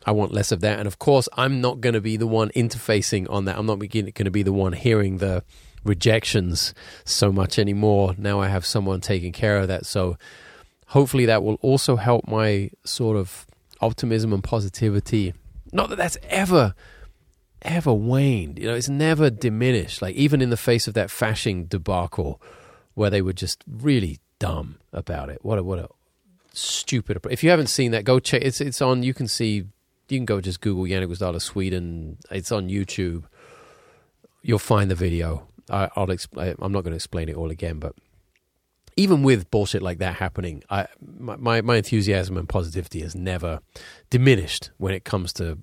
I 0.06 0.12
want 0.12 0.34
less 0.34 0.52
of 0.52 0.62
that. 0.62 0.80
And 0.80 0.88
of 0.88 1.00
course, 1.00 1.30
I'm 1.34 1.62
not 1.62 1.82
going 1.82 1.94
to 1.94 2.02
be 2.02 2.18
the 2.18 2.28
one 2.28 2.50
interfacing 2.50 3.30
on 3.30 3.46
that. 3.46 3.58
I'm 3.58 3.66
not 3.66 3.80
going 3.80 4.12
to 4.14 4.32
be 4.32 4.44
the 4.44 4.54
one 4.54 4.74
hearing 4.74 5.18
the 5.18 5.44
rejections 5.84 6.74
so 7.06 7.32
much 7.32 7.58
anymore. 7.60 8.16
Now 8.18 8.40
I 8.40 8.48
have 8.48 8.66
someone 8.66 9.02
taking 9.02 9.32
care 9.32 9.58
of 9.58 9.68
that. 9.68 9.86
So, 9.86 10.18
hopefully, 10.88 11.26
that 11.26 11.44
will 11.44 11.58
also 11.62 11.96
help 11.96 12.28
my 12.28 12.72
sort 12.84 13.18
of 13.18 13.46
optimism 13.82 14.34
and 14.34 14.44
positivity. 14.44 15.34
Not 15.72 15.90
that 15.90 15.98
that's 15.98 16.18
ever 16.30 16.74
ever 17.64 17.94
waned. 17.94 18.60
You 18.60 18.68
know, 18.68 18.76
it's 18.76 18.90
never 18.90 19.30
diminished. 19.30 20.02
Like 20.02 20.16
even 20.16 20.42
in 20.42 20.50
the 20.50 20.58
face 20.58 20.88
of 20.88 20.94
that 20.94 21.10
Fasching 21.10 21.68
debacle, 21.70 22.42
where 22.94 23.10
they 23.10 23.22
were 23.22 23.34
just 23.34 23.64
really 23.68 24.20
dumb 24.40 24.78
about 24.92 25.30
it. 25.30 25.40
What 25.44 25.58
a 25.58 25.64
what 25.64 25.80
a 25.80 25.90
stupid. 26.54 27.20
If 27.30 27.44
you 27.44 27.50
haven't 27.50 27.68
seen 27.68 27.92
that, 27.92 28.04
go 28.04 28.20
check. 28.20 28.42
It's 28.44 28.62
it's 28.62 28.82
on. 28.82 29.04
You 29.04 29.14
can 29.14 29.28
see. 29.28 29.66
You 30.10 30.18
can 30.18 30.26
go 30.26 30.42
just 30.42 30.62
Google 30.62 30.84
Janek 30.84 31.08
Gwizdala 31.08 31.42
Sweden. 31.42 32.18
It's 32.30 32.52
on 32.52 32.70
YouTube. 32.70 33.24
You'll 34.42 34.60
find 34.60 34.92
the 34.92 34.96
video. 34.96 35.48
I, 35.70 35.90
will 35.96 36.12
explain. 36.12 36.56
I'm 36.60 36.72
not 36.72 36.84
going 36.84 36.92
to 36.92 36.98
explain 36.98 37.30
it 37.30 37.36
all 37.36 37.50
again, 37.50 37.80
but 37.80 37.96
even 38.96 39.24
with 39.24 39.50
bullshit 39.50 39.82
like 39.82 40.00
that 40.00 40.16
happening, 40.16 40.64
I 40.70 40.88
my 41.00 41.62
my 41.62 41.78
enthusiasm 41.78 42.38
and 42.38 42.48
positivity 42.48 43.02
has 43.02 43.16
never 43.16 43.60
diminished 44.10 44.72
when 44.78 44.94
it 44.94 45.04
comes 45.04 45.34
to 45.34 45.58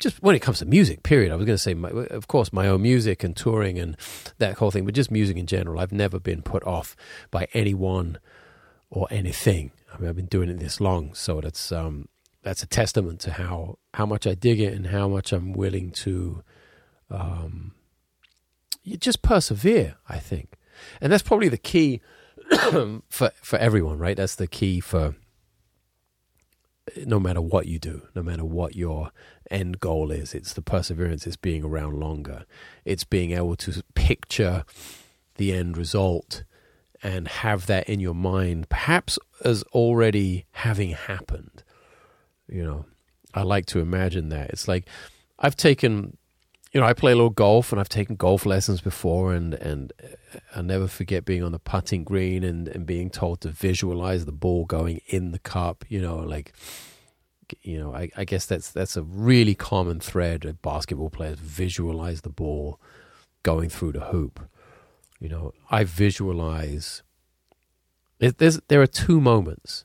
just 0.00 0.22
when 0.22 0.34
it 0.34 0.40
comes 0.40 0.58
to 0.58 0.66
music, 0.66 1.02
period. 1.02 1.30
I 1.30 1.36
was 1.36 1.46
going 1.46 1.54
to 1.54 1.62
say, 1.62 1.74
my, 1.74 1.90
of 1.90 2.26
course, 2.26 2.52
my 2.52 2.66
own 2.66 2.82
music 2.82 3.22
and 3.22 3.36
touring 3.36 3.78
and 3.78 3.96
that 4.38 4.58
whole 4.58 4.70
thing, 4.70 4.84
but 4.84 4.94
just 4.94 5.10
music 5.10 5.36
in 5.36 5.46
general. 5.46 5.78
I've 5.78 5.92
never 5.92 6.18
been 6.18 6.42
put 6.42 6.64
off 6.64 6.96
by 7.30 7.46
anyone 7.52 8.18
or 8.90 9.06
anything. 9.10 9.72
I 9.92 9.98
mean, 9.98 10.08
I've 10.08 10.16
been 10.16 10.26
doing 10.26 10.48
it 10.48 10.58
this 10.58 10.80
long, 10.80 11.14
so 11.14 11.40
that's 11.40 11.70
um, 11.70 12.08
that's 12.42 12.62
a 12.62 12.66
testament 12.66 13.20
to 13.20 13.32
how 13.32 13.78
how 13.94 14.06
much 14.06 14.26
I 14.26 14.34
dig 14.34 14.60
it 14.60 14.72
and 14.74 14.86
how 14.88 15.08
much 15.08 15.32
I'm 15.32 15.52
willing 15.52 15.90
to 15.92 16.42
um, 17.10 17.72
just 18.84 19.22
persevere. 19.22 19.96
I 20.08 20.18
think, 20.18 20.56
and 21.00 21.12
that's 21.12 21.22
probably 21.22 21.48
the 21.48 21.58
key 21.58 22.00
for 23.08 23.30
for 23.42 23.58
everyone, 23.58 23.98
right? 23.98 24.16
That's 24.16 24.36
the 24.36 24.46
key 24.46 24.80
for 24.80 25.14
no 27.06 27.20
matter 27.20 27.40
what 27.40 27.66
you 27.66 27.78
do, 27.78 28.02
no 28.14 28.22
matter 28.22 28.44
what 28.44 28.74
your 28.74 29.12
end 29.50 29.80
goal 29.80 30.10
is. 30.10 30.34
It's 30.34 30.52
the 30.52 30.62
perseverance, 30.62 31.26
it's 31.26 31.36
being 31.36 31.64
around 31.64 31.98
longer, 31.98 32.44
it's 32.84 33.04
being 33.04 33.32
able 33.32 33.56
to 33.56 33.82
picture 33.94 34.64
the 35.36 35.52
end 35.52 35.76
result 35.76 36.44
and 37.02 37.28
have 37.28 37.66
that 37.66 37.88
in 37.88 38.00
your 38.00 38.14
mind, 38.14 38.68
perhaps 38.68 39.18
as 39.44 39.62
already 39.72 40.46
having 40.52 40.90
happened. 40.90 41.62
You 42.50 42.64
know, 42.64 42.84
I 43.34 43.42
like 43.42 43.66
to 43.66 43.80
imagine 43.80 44.28
that. 44.30 44.50
It's 44.50 44.68
like 44.68 44.86
I've 45.38 45.56
taken, 45.56 46.16
you 46.72 46.80
know, 46.80 46.86
I 46.86 46.92
play 46.92 47.12
a 47.12 47.16
little 47.16 47.30
golf 47.30 47.72
and 47.72 47.80
I've 47.80 47.88
taken 47.88 48.16
golf 48.16 48.44
lessons 48.44 48.80
before, 48.80 49.32
and 49.32 49.54
and 49.54 49.92
uh, 50.02 50.38
I 50.56 50.62
never 50.62 50.88
forget 50.88 51.24
being 51.24 51.42
on 51.42 51.52
the 51.52 51.58
putting 51.58 52.04
green 52.04 52.44
and 52.44 52.68
and 52.68 52.86
being 52.86 53.10
told 53.10 53.40
to 53.42 53.48
visualize 53.50 54.24
the 54.24 54.32
ball 54.32 54.64
going 54.64 55.00
in 55.06 55.32
the 55.32 55.38
cup. 55.38 55.84
You 55.88 56.00
know, 56.00 56.16
like 56.16 56.52
you 57.62 57.78
know, 57.78 57.94
I, 57.94 58.10
I 58.16 58.24
guess 58.24 58.46
that's 58.46 58.70
that's 58.70 58.96
a 58.96 59.02
really 59.02 59.54
common 59.54 60.00
thread 60.00 60.42
that 60.42 60.62
basketball 60.62 61.10
players 61.10 61.38
visualize 61.38 62.22
the 62.22 62.30
ball 62.30 62.80
going 63.42 63.68
through 63.68 63.92
the 63.92 64.06
hoop. 64.06 64.40
You 65.18 65.28
know, 65.28 65.52
I 65.70 65.84
visualize. 65.84 67.02
There's 68.18 68.60
there 68.68 68.82
are 68.82 68.86
two 68.86 69.20
moments. 69.20 69.84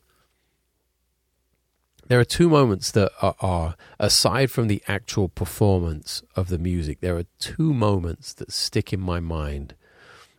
There 2.07 2.19
are 2.19 2.25
two 2.25 2.49
moments 2.49 2.91
that 2.91 3.11
are, 3.21 3.35
are 3.39 3.75
aside 3.99 4.51
from 4.51 4.67
the 4.67 4.83
actual 4.87 5.27
performance 5.27 6.21
of 6.35 6.49
the 6.49 6.59
music. 6.59 6.99
There 7.01 7.17
are 7.17 7.25
two 7.39 7.73
moments 7.73 8.33
that 8.33 8.51
stick 8.51 8.93
in 8.93 8.99
my 8.99 9.19
mind 9.19 9.73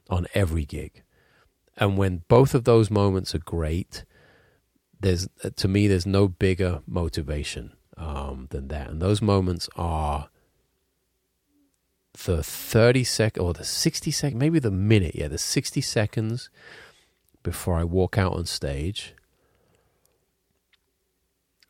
on 0.09 0.27
every 0.35 0.65
gig, 0.65 1.03
and 1.77 1.99
when 1.99 2.23
both 2.29 2.55
of 2.55 2.65
those 2.65 2.91
moments 2.91 3.35
are 3.35 3.41
great, 3.41 4.05
there's 5.01 5.29
to 5.57 5.69
me 5.69 5.89
there's 5.89 6.07
no 6.07 6.29
bigger 6.29 6.83
motivation 6.87 7.73
um, 7.97 8.47
than 8.51 8.69
that, 8.69 8.89
and 8.89 9.03
those 9.03 9.21
moments 9.21 9.69
are 9.75 10.29
the 12.25 12.43
30 12.43 13.05
second 13.05 13.43
or 13.43 13.53
the 13.53 13.65
60 13.65 14.11
second, 14.11 14.39
maybe 14.39 14.59
the 14.59 14.71
minute, 14.71 15.15
yeah, 15.15 15.29
the 15.29 15.39
60 15.39 15.81
seconds 15.81 16.49
before 17.43 17.77
I 17.77 17.85
walk 17.85 18.17
out 18.17 18.33
on 18.33 18.47
stage. 18.47 19.15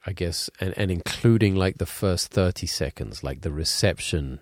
I 0.06 0.12
guess, 0.12 0.48
and, 0.60 0.72
and 0.78 0.90
including 0.90 1.56
like 1.56 1.78
the 1.78 1.86
first 1.86 2.30
30 2.30 2.66
seconds, 2.66 3.24
like 3.24 3.40
the 3.40 3.50
reception, 3.50 4.40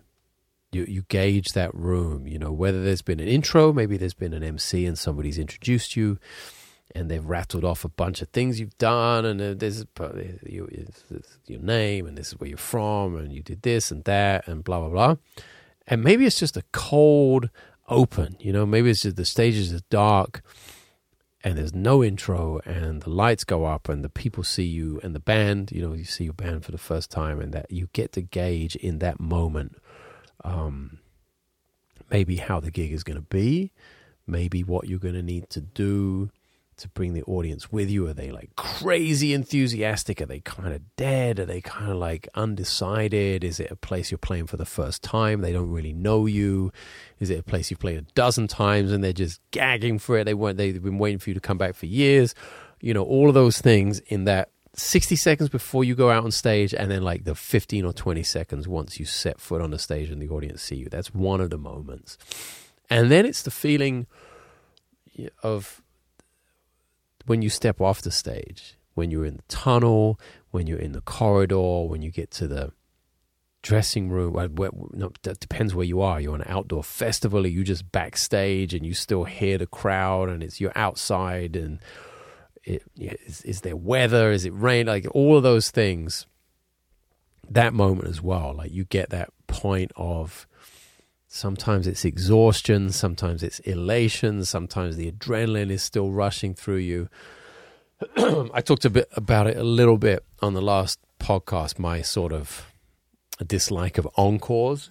you, 0.72 0.84
you 0.86 1.02
gauge 1.08 1.52
that 1.54 1.74
room, 1.74 2.26
you 2.26 2.38
know, 2.38 2.52
whether 2.52 2.84
there's 2.84 3.02
been 3.02 3.18
an 3.18 3.28
intro, 3.28 3.72
maybe 3.72 3.96
there's 3.96 4.14
been 4.14 4.34
an 4.34 4.42
MC 4.42 4.84
and 4.84 4.98
somebody's 4.98 5.38
introduced 5.38 5.96
you, 5.96 6.18
and 6.94 7.10
they've 7.10 7.24
rattled 7.24 7.64
off 7.64 7.84
a 7.84 7.88
bunch 7.88 8.20
of 8.20 8.28
things 8.28 8.60
you've 8.60 8.76
done, 8.76 9.24
and 9.24 9.40
uh, 9.40 9.54
this 9.54 9.78
is 9.78 9.86
your, 10.46 10.68
your 11.46 11.60
name, 11.60 12.06
and 12.06 12.18
this 12.18 12.28
is 12.28 12.38
where 12.38 12.48
you're 12.48 12.58
from, 12.58 13.16
and 13.16 13.32
you 13.32 13.42
did 13.42 13.62
this 13.62 13.90
and 13.90 14.04
that, 14.04 14.46
and 14.46 14.64
blah 14.64 14.80
blah 14.80 14.90
blah. 14.90 15.16
And 15.86 16.04
maybe 16.04 16.26
it's 16.26 16.38
just 16.38 16.56
a 16.56 16.64
cold 16.72 17.48
open, 17.88 18.36
you 18.38 18.52
know. 18.52 18.66
Maybe 18.66 18.90
it's 18.90 19.02
just 19.02 19.16
the 19.16 19.24
stages 19.24 19.72
are 19.72 19.80
dark, 19.90 20.42
and 21.44 21.58
there's 21.58 21.74
no 21.74 22.02
intro, 22.02 22.58
and 22.64 23.02
the 23.02 23.10
lights 23.10 23.44
go 23.44 23.66
up, 23.66 23.88
and 23.90 24.02
the 24.02 24.08
people 24.08 24.42
see 24.42 24.64
you, 24.64 24.98
and 25.02 25.14
the 25.14 25.20
band, 25.20 25.70
you 25.70 25.82
know, 25.82 25.92
you 25.92 26.04
see 26.04 26.24
your 26.24 26.32
band 26.32 26.64
for 26.64 26.72
the 26.72 26.78
first 26.78 27.10
time, 27.10 27.38
and 27.38 27.52
that 27.52 27.70
you 27.70 27.90
get 27.92 28.12
to 28.12 28.22
gauge 28.22 28.76
in 28.76 28.98
that 29.00 29.20
moment, 29.20 29.76
um, 30.42 30.98
maybe 32.10 32.36
how 32.36 32.60
the 32.60 32.70
gig 32.70 32.92
is 32.92 33.04
going 33.04 33.18
to 33.18 33.22
be, 33.22 33.72
maybe 34.26 34.64
what 34.64 34.88
you're 34.88 34.98
going 34.98 35.14
to 35.14 35.22
need 35.22 35.50
to 35.50 35.60
do 35.60 36.30
to 36.76 36.88
bring 36.88 37.12
the 37.12 37.22
audience 37.24 37.70
with 37.70 37.90
you? 37.90 38.06
Are 38.06 38.14
they 38.14 38.30
like 38.30 38.56
crazy 38.56 39.32
enthusiastic? 39.32 40.20
Are 40.20 40.26
they 40.26 40.40
kind 40.40 40.74
of 40.74 40.96
dead? 40.96 41.38
Are 41.38 41.44
they 41.44 41.60
kind 41.60 41.90
of 41.90 41.96
like 41.96 42.28
undecided? 42.34 43.44
Is 43.44 43.60
it 43.60 43.70
a 43.70 43.76
place 43.76 44.10
you're 44.10 44.18
playing 44.18 44.46
for 44.46 44.56
the 44.56 44.64
first 44.64 45.02
time? 45.02 45.40
They 45.40 45.52
don't 45.52 45.70
really 45.70 45.92
know 45.92 46.26
you. 46.26 46.72
Is 47.20 47.30
it 47.30 47.38
a 47.38 47.42
place 47.42 47.70
you've 47.70 47.80
played 47.80 47.98
a 47.98 48.02
dozen 48.14 48.48
times 48.48 48.92
and 48.92 49.02
they're 49.02 49.12
just 49.12 49.40
gagging 49.50 49.98
for 49.98 50.18
it? 50.18 50.24
They 50.24 50.34
weren't. 50.34 50.58
They've 50.58 50.82
been 50.82 50.98
waiting 50.98 51.18
for 51.18 51.30
you 51.30 51.34
to 51.34 51.40
come 51.40 51.58
back 51.58 51.74
for 51.74 51.86
years. 51.86 52.34
You 52.80 52.92
know, 52.94 53.04
all 53.04 53.28
of 53.28 53.34
those 53.34 53.60
things 53.60 54.00
in 54.00 54.24
that 54.24 54.50
60 54.76 55.16
seconds 55.16 55.48
before 55.48 55.84
you 55.84 55.94
go 55.94 56.10
out 56.10 56.24
on 56.24 56.32
stage, 56.32 56.74
and 56.74 56.90
then 56.90 57.02
like 57.02 57.24
the 57.24 57.34
15 57.34 57.84
or 57.84 57.92
20 57.92 58.22
seconds 58.22 58.66
once 58.66 58.98
you 58.98 59.06
set 59.06 59.40
foot 59.40 59.60
on 59.60 59.70
the 59.70 59.78
stage 59.78 60.10
and 60.10 60.20
the 60.20 60.28
audience 60.28 60.62
see 60.62 60.76
you. 60.76 60.88
That's 60.88 61.14
one 61.14 61.40
of 61.40 61.50
the 61.50 61.58
moments. 61.58 62.18
And 62.90 63.10
then 63.10 63.24
it's 63.24 63.42
the 63.42 63.50
feeling 63.50 64.06
of 65.42 65.80
when 67.26 67.40
you 67.40 67.48
step 67.48 67.80
off 67.80 68.02
the 68.02 68.10
stage, 68.10 68.76
when 68.94 69.10
you're 69.10 69.24
in 69.24 69.36
the 69.36 69.42
tunnel, 69.48 70.18
when 70.50 70.66
you're 70.66 70.78
in 70.78 70.92
the 70.92 71.00
corridor, 71.00 71.84
when 71.84 72.02
you 72.02 72.10
get 72.10 72.30
to 72.32 72.48
the 72.48 72.72
dressing 73.64 74.10
room. 74.10 74.36
Uh, 74.36 74.46
where, 74.46 74.68
where, 74.68 74.88
no, 74.92 75.10
that 75.22 75.40
depends 75.40 75.74
where 75.74 75.86
you 75.86 76.00
are. 76.00 76.20
You're 76.20 76.34
on 76.34 76.42
an 76.42 76.50
outdoor 76.50 76.84
festival, 76.84 77.44
or 77.44 77.48
you 77.48 77.64
just 77.64 77.90
backstage, 77.90 78.74
and 78.74 78.86
you 78.86 78.94
still 78.94 79.24
hear 79.24 79.58
the 79.58 79.66
crowd, 79.66 80.28
and 80.28 80.42
it's 80.44 80.60
you're 80.60 80.76
outside, 80.76 81.56
and 81.56 81.80
it, 82.62 82.84
is, 82.96 83.42
is 83.42 83.60
there 83.62 83.74
weather? 83.74 84.30
Is 84.30 84.44
it 84.44 84.52
rain? 84.54 84.86
Like 84.86 85.06
all 85.12 85.36
of 85.36 85.42
those 85.42 85.72
things. 85.72 86.26
That 87.50 87.74
moment 87.74 88.08
as 88.08 88.22
well, 88.22 88.54
like 88.56 88.72
you 88.72 88.84
get 88.84 89.10
that 89.10 89.28
point 89.46 89.92
of 89.96 90.46
sometimes 91.28 91.86
it's 91.86 92.02
exhaustion, 92.02 92.90
sometimes 92.90 93.42
it's 93.42 93.58
elation, 93.60 94.46
sometimes 94.46 94.96
the 94.96 95.12
adrenaline 95.12 95.70
is 95.70 95.82
still 95.82 96.10
rushing 96.10 96.54
through 96.54 96.78
you. 96.78 97.10
I 98.16 98.62
talked 98.62 98.86
a 98.86 98.90
bit 98.90 99.08
about 99.12 99.46
it 99.46 99.58
a 99.58 99.62
little 99.62 99.98
bit 99.98 100.24
on 100.40 100.54
the 100.54 100.62
last 100.62 100.98
podcast, 101.20 101.78
my 101.78 102.00
sort 102.00 102.32
of 102.32 102.73
dislike 103.42 103.98
of 103.98 104.08
encores. 104.16 104.90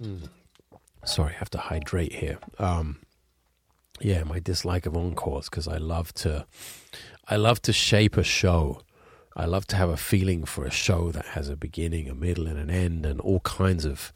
Mm. 0.00 0.28
Sorry, 1.04 1.34
I 1.34 1.38
have 1.38 1.50
to 1.50 1.58
hydrate 1.58 2.14
here. 2.14 2.38
Um, 2.58 2.98
yeah, 4.00 4.24
my 4.24 4.40
dislike 4.40 4.86
of 4.86 4.96
encores 4.96 5.48
because 5.48 5.68
I 5.68 5.76
love 5.76 6.12
to, 6.14 6.46
I 7.28 7.36
love 7.36 7.62
to 7.62 7.72
shape 7.72 8.16
a 8.16 8.24
show. 8.24 8.82
I 9.34 9.46
love 9.46 9.66
to 9.68 9.76
have 9.76 9.88
a 9.88 9.96
feeling 9.96 10.44
for 10.44 10.66
a 10.66 10.70
show 10.70 11.10
that 11.12 11.24
has 11.26 11.48
a 11.48 11.56
beginning, 11.56 12.08
a 12.08 12.14
middle, 12.14 12.46
and 12.46 12.58
an 12.58 12.68
end, 12.68 13.06
and 13.06 13.20
all 13.20 13.40
kinds 13.40 13.84
of 13.84 14.12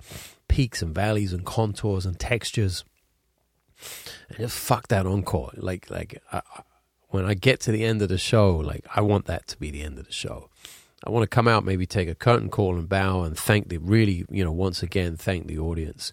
peaks 0.49 0.83
and 0.83 0.94
valleys 0.94 1.33
and 1.33 1.46
contours 1.46 2.05
and 2.05 2.18
textures. 2.18 2.85
And 4.29 4.38
just 4.38 4.59
fuck 4.59 4.88
that 4.88 5.07
encore. 5.07 5.53
Like, 5.55 5.90
like 5.90 6.22
I, 6.33 6.42
when 7.09 7.25
I 7.25 7.35
get 7.35 7.61
to 7.61 7.72
the 7.72 7.85
end 7.85 8.03
of 8.03 8.09
the 8.09 8.18
show, 8.18 8.55
like 8.57 8.85
I 8.94 9.01
want 9.01 9.25
that 9.27 9.46
to 9.49 9.59
be 9.59 9.70
the 9.70 9.83
end 9.83 9.99
of 9.99 10.07
the 10.07 10.12
show. 10.12 10.51
I 11.04 11.11
want 11.11 11.22
to 11.22 11.28
come 11.28 11.46
out, 11.46 11.64
maybe 11.64 11.87
take 11.87 12.09
a 12.09 12.14
curtain 12.14 12.48
call 12.48 12.76
and 12.76 12.88
bow 12.88 13.22
and 13.22 13.37
thank 13.37 13.68
the 13.68 13.78
really, 13.78 14.24
you 14.30 14.44
know, 14.44 14.52
once 14.52 14.82
again, 14.82 15.16
thank 15.16 15.46
the 15.46 15.59
audience 15.59 16.12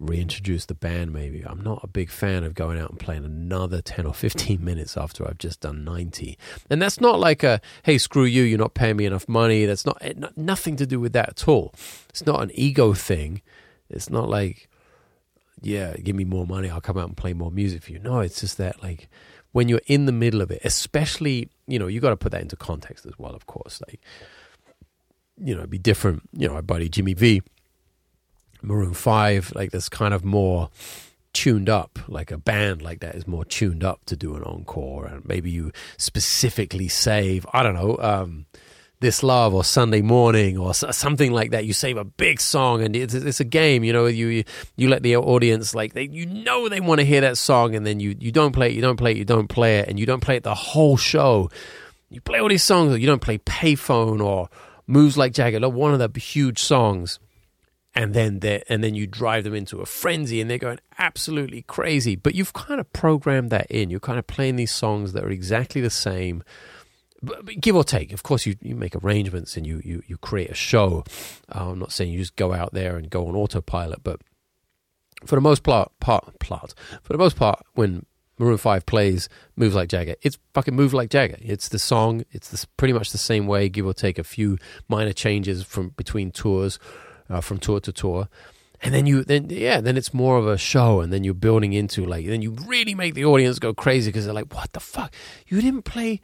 reintroduce 0.00 0.64
the 0.64 0.74
band 0.74 1.12
maybe. 1.12 1.42
I'm 1.42 1.62
not 1.62 1.84
a 1.84 1.86
big 1.86 2.10
fan 2.10 2.42
of 2.42 2.54
going 2.54 2.80
out 2.80 2.90
and 2.90 2.98
playing 2.98 3.24
another 3.24 3.82
10 3.82 4.06
or 4.06 4.14
15 4.14 4.64
minutes 4.64 4.96
after 4.96 5.28
I've 5.28 5.38
just 5.38 5.60
done 5.60 5.84
90. 5.84 6.38
And 6.70 6.80
that's 6.80 7.00
not 7.00 7.20
like 7.20 7.42
a, 7.42 7.60
hey, 7.84 7.98
screw 7.98 8.24
you, 8.24 8.42
you're 8.42 8.58
not 8.58 8.74
paying 8.74 8.96
me 8.96 9.04
enough 9.04 9.28
money. 9.28 9.66
That's 9.66 9.84
not, 9.84 9.98
eh, 10.00 10.14
nothing 10.36 10.76
to 10.76 10.86
do 10.86 10.98
with 10.98 11.12
that 11.12 11.28
at 11.28 11.46
all. 11.46 11.74
It's 12.08 12.24
not 12.24 12.42
an 12.42 12.50
ego 12.54 12.94
thing. 12.94 13.42
It's 13.90 14.08
not 14.08 14.28
like, 14.28 14.68
yeah, 15.60 15.94
give 15.96 16.16
me 16.16 16.24
more 16.24 16.46
money, 16.46 16.70
I'll 16.70 16.80
come 16.80 16.96
out 16.96 17.08
and 17.08 17.16
play 17.16 17.34
more 17.34 17.50
music 17.50 17.82
for 17.82 17.92
you. 17.92 17.98
No, 17.98 18.20
it's 18.20 18.40
just 18.40 18.56
that, 18.56 18.82
like, 18.82 19.10
when 19.52 19.68
you're 19.68 19.82
in 19.86 20.06
the 20.06 20.12
middle 20.12 20.40
of 20.40 20.50
it, 20.50 20.60
especially, 20.64 21.48
you 21.66 21.78
know, 21.78 21.86
you 21.86 22.00
got 22.00 22.10
to 22.10 22.16
put 22.16 22.32
that 22.32 22.42
into 22.42 22.56
context 22.56 23.06
as 23.06 23.18
well, 23.18 23.34
of 23.34 23.46
course. 23.46 23.80
Like, 23.88 24.00
you 25.42 25.54
know, 25.54 25.60
it'd 25.60 25.70
be 25.70 25.78
different. 25.78 26.22
You 26.32 26.48
know, 26.48 26.54
our 26.54 26.62
buddy 26.62 26.88
Jimmy 26.88 27.14
V 27.14 27.42
Maroon 28.62 28.94
5, 28.94 29.52
like 29.54 29.70
that's 29.70 29.88
kind 29.88 30.14
of 30.14 30.24
more 30.24 30.70
tuned 31.32 31.68
up, 31.68 31.98
like 32.08 32.30
a 32.30 32.38
band 32.38 32.82
like 32.82 33.00
that 33.00 33.14
is 33.14 33.26
more 33.26 33.44
tuned 33.44 33.84
up 33.84 34.04
to 34.06 34.16
do 34.16 34.34
an 34.36 34.42
encore. 34.42 35.06
And 35.06 35.26
maybe 35.26 35.50
you 35.50 35.72
specifically 35.96 36.88
save, 36.88 37.46
I 37.52 37.62
don't 37.62 37.74
know, 37.74 37.96
um, 38.00 38.46
this 39.00 39.22
love 39.22 39.54
or 39.54 39.64
Sunday 39.64 40.02
morning 40.02 40.58
or 40.58 40.74
something 40.74 41.32
like 41.32 41.50
that. 41.50 41.64
You 41.64 41.72
save 41.72 41.96
a 41.96 42.04
big 42.04 42.40
song 42.40 42.82
and 42.82 42.94
it's, 42.94 43.14
it's 43.14 43.40
a 43.40 43.44
game. 43.44 43.82
You 43.82 43.92
know, 43.92 44.06
you 44.06 44.44
you 44.76 44.88
let 44.88 45.02
the 45.02 45.16
audience 45.16 45.74
like 45.74 45.94
they 45.94 46.04
you 46.04 46.26
know 46.26 46.68
they 46.68 46.80
want 46.80 47.00
to 47.00 47.06
hear 47.06 47.22
that 47.22 47.38
song 47.38 47.74
and 47.74 47.86
then 47.86 48.00
you 48.00 48.16
you 48.18 48.30
don't 48.30 48.52
play 48.52 48.68
it, 48.68 48.74
you 48.74 48.82
don't 48.82 48.96
play 48.96 49.12
it, 49.12 49.16
you 49.16 49.24
don't 49.24 49.48
play 49.48 49.78
it, 49.78 49.88
and 49.88 49.98
you 49.98 50.06
don't 50.06 50.20
play 50.20 50.36
it 50.36 50.42
the 50.42 50.54
whole 50.54 50.96
show. 50.96 51.50
You 52.10 52.20
play 52.20 52.40
all 52.40 52.48
these 52.48 52.64
songs, 52.64 52.98
you 52.98 53.06
don't 53.06 53.22
play 53.22 53.38
Payphone 53.38 54.22
or 54.24 54.48
Moves 54.86 55.16
Like 55.16 55.32
Jagger, 55.32 55.66
one 55.68 55.98
of 55.98 55.98
the 56.00 56.20
huge 56.20 56.58
songs 56.58 57.18
and 57.94 58.14
then 58.14 58.40
they 58.40 58.62
and 58.68 58.84
then 58.84 58.94
you 58.94 59.06
drive 59.06 59.44
them 59.44 59.54
into 59.54 59.80
a 59.80 59.86
frenzy 59.86 60.40
and 60.40 60.50
they're 60.50 60.58
going 60.58 60.78
absolutely 60.98 61.62
crazy 61.62 62.14
but 62.14 62.34
you've 62.34 62.52
kind 62.52 62.80
of 62.80 62.92
programmed 62.92 63.50
that 63.50 63.66
in 63.70 63.90
you're 63.90 64.00
kind 64.00 64.18
of 64.18 64.26
playing 64.26 64.56
these 64.56 64.72
songs 64.72 65.12
that 65.12 65.24
are 65.24 65.30
exactly 65.30 65.80
the 65.80 65.90
same 65.90 66.42
give 67.60 67.76
or 67.76 67.84
take 67.84 68.12
of 68.12 68.22
course 68.22 68.46
you, 68.46 68.56
you 68.60 68.74
make 68.74 68.94
arrangements 68.96 69.56
and 69.56 69.66
you, 69.66 69.80
you, 69.84 70.02
you 70.06 70.16
create 70.16 70.50
a 70.50 70.54
show 70.54 71.04
uh, 71.54 71.70
i'm 71.70 71.78
not 71.78 71.92
saying 71.92 72.10
you 72.10 72.18
just 72.18 72.36
go 72.36 72.52
out 72.52 72.72
there 72.72 72.96
and 72.96 73.10
go 73.10 73.26
on 73.26 73.36
autopilot 73.36 74.02
but 74.02 74.20
for 75.26 75.34
the 75.34 75.42
most 75.42 75.62
part, 75.62 75.92
part 76.00 76.38
plot 76.38 76.72
for 77.02 77.12
the 77.12 77.18
most 77.18 77.36
part 77.36 77.62
when 77.74 78.06
Maroon 78.38 78.56
5 78.56 78.86
plays 78.86 79.28
Moves 79.54 79.74
Like 79.74 79.90
Jagger. 79.90 80.14
It's 80.22 80.38
fucking 80.54 80.74
Move 80.74 80.94
Like 80.94 81.10
Jagger. 81.10 81.36
It's 81.40 81.68
the 81.68 81.78
song. 81.78 82.24
It's 82.30 82.48
the, 82.48 82.66
pretty 82.78 82.94
much 82.94 83.12
the 83.12 83.18
same 83.18 83.46
way, 83.46 83.68
give 83.68 83.84
or 83.84 83.92
take 83.92 84.18
a 84.18 84.24
few 84.24 84.56
minor 84.88 85.12
changes 85.12 85.62
from 85.62 85.90
between 85.90 86.30
tours 86.30 86.78
uh, 87.28 87.42
from 87.42 87.58
tour 87.58 87.80
to 87.80 87.92
tour. 87.92 88.28
And 88.82 88.94
then 88.94 89.04
you, 89.04 89.24
then 89.24 89.48
yeah, 89.50 89.82
then 89.82 89.98
it's 89.98 90.14
more 90.14 90.38
of 90.38 90.46
a 90.46 90.56
show, 90.56 91.00
and 91.00 91.12
then 91.12 91.22
you're 91.22 91.34
building 91.34 91.74
into 91.74 92.06
like, 92.06 92.26
then 92.26 92.40
you 92.40 92.52
really 92.64 92.94
make 92.94 93.12
the 93.12 93.26
audience 93.26 93.58
go 93.58 93.74
crazy 93.74 94.08
because 94.08 94.24
they're 94.24 94.32
like, 94.32 94.54
"What 94.54 94.72
the 94.72 94.80
fuck? 94.80 95.14
You 95.46 95.60
didn't 95.60 95.82
play 95.82 96.22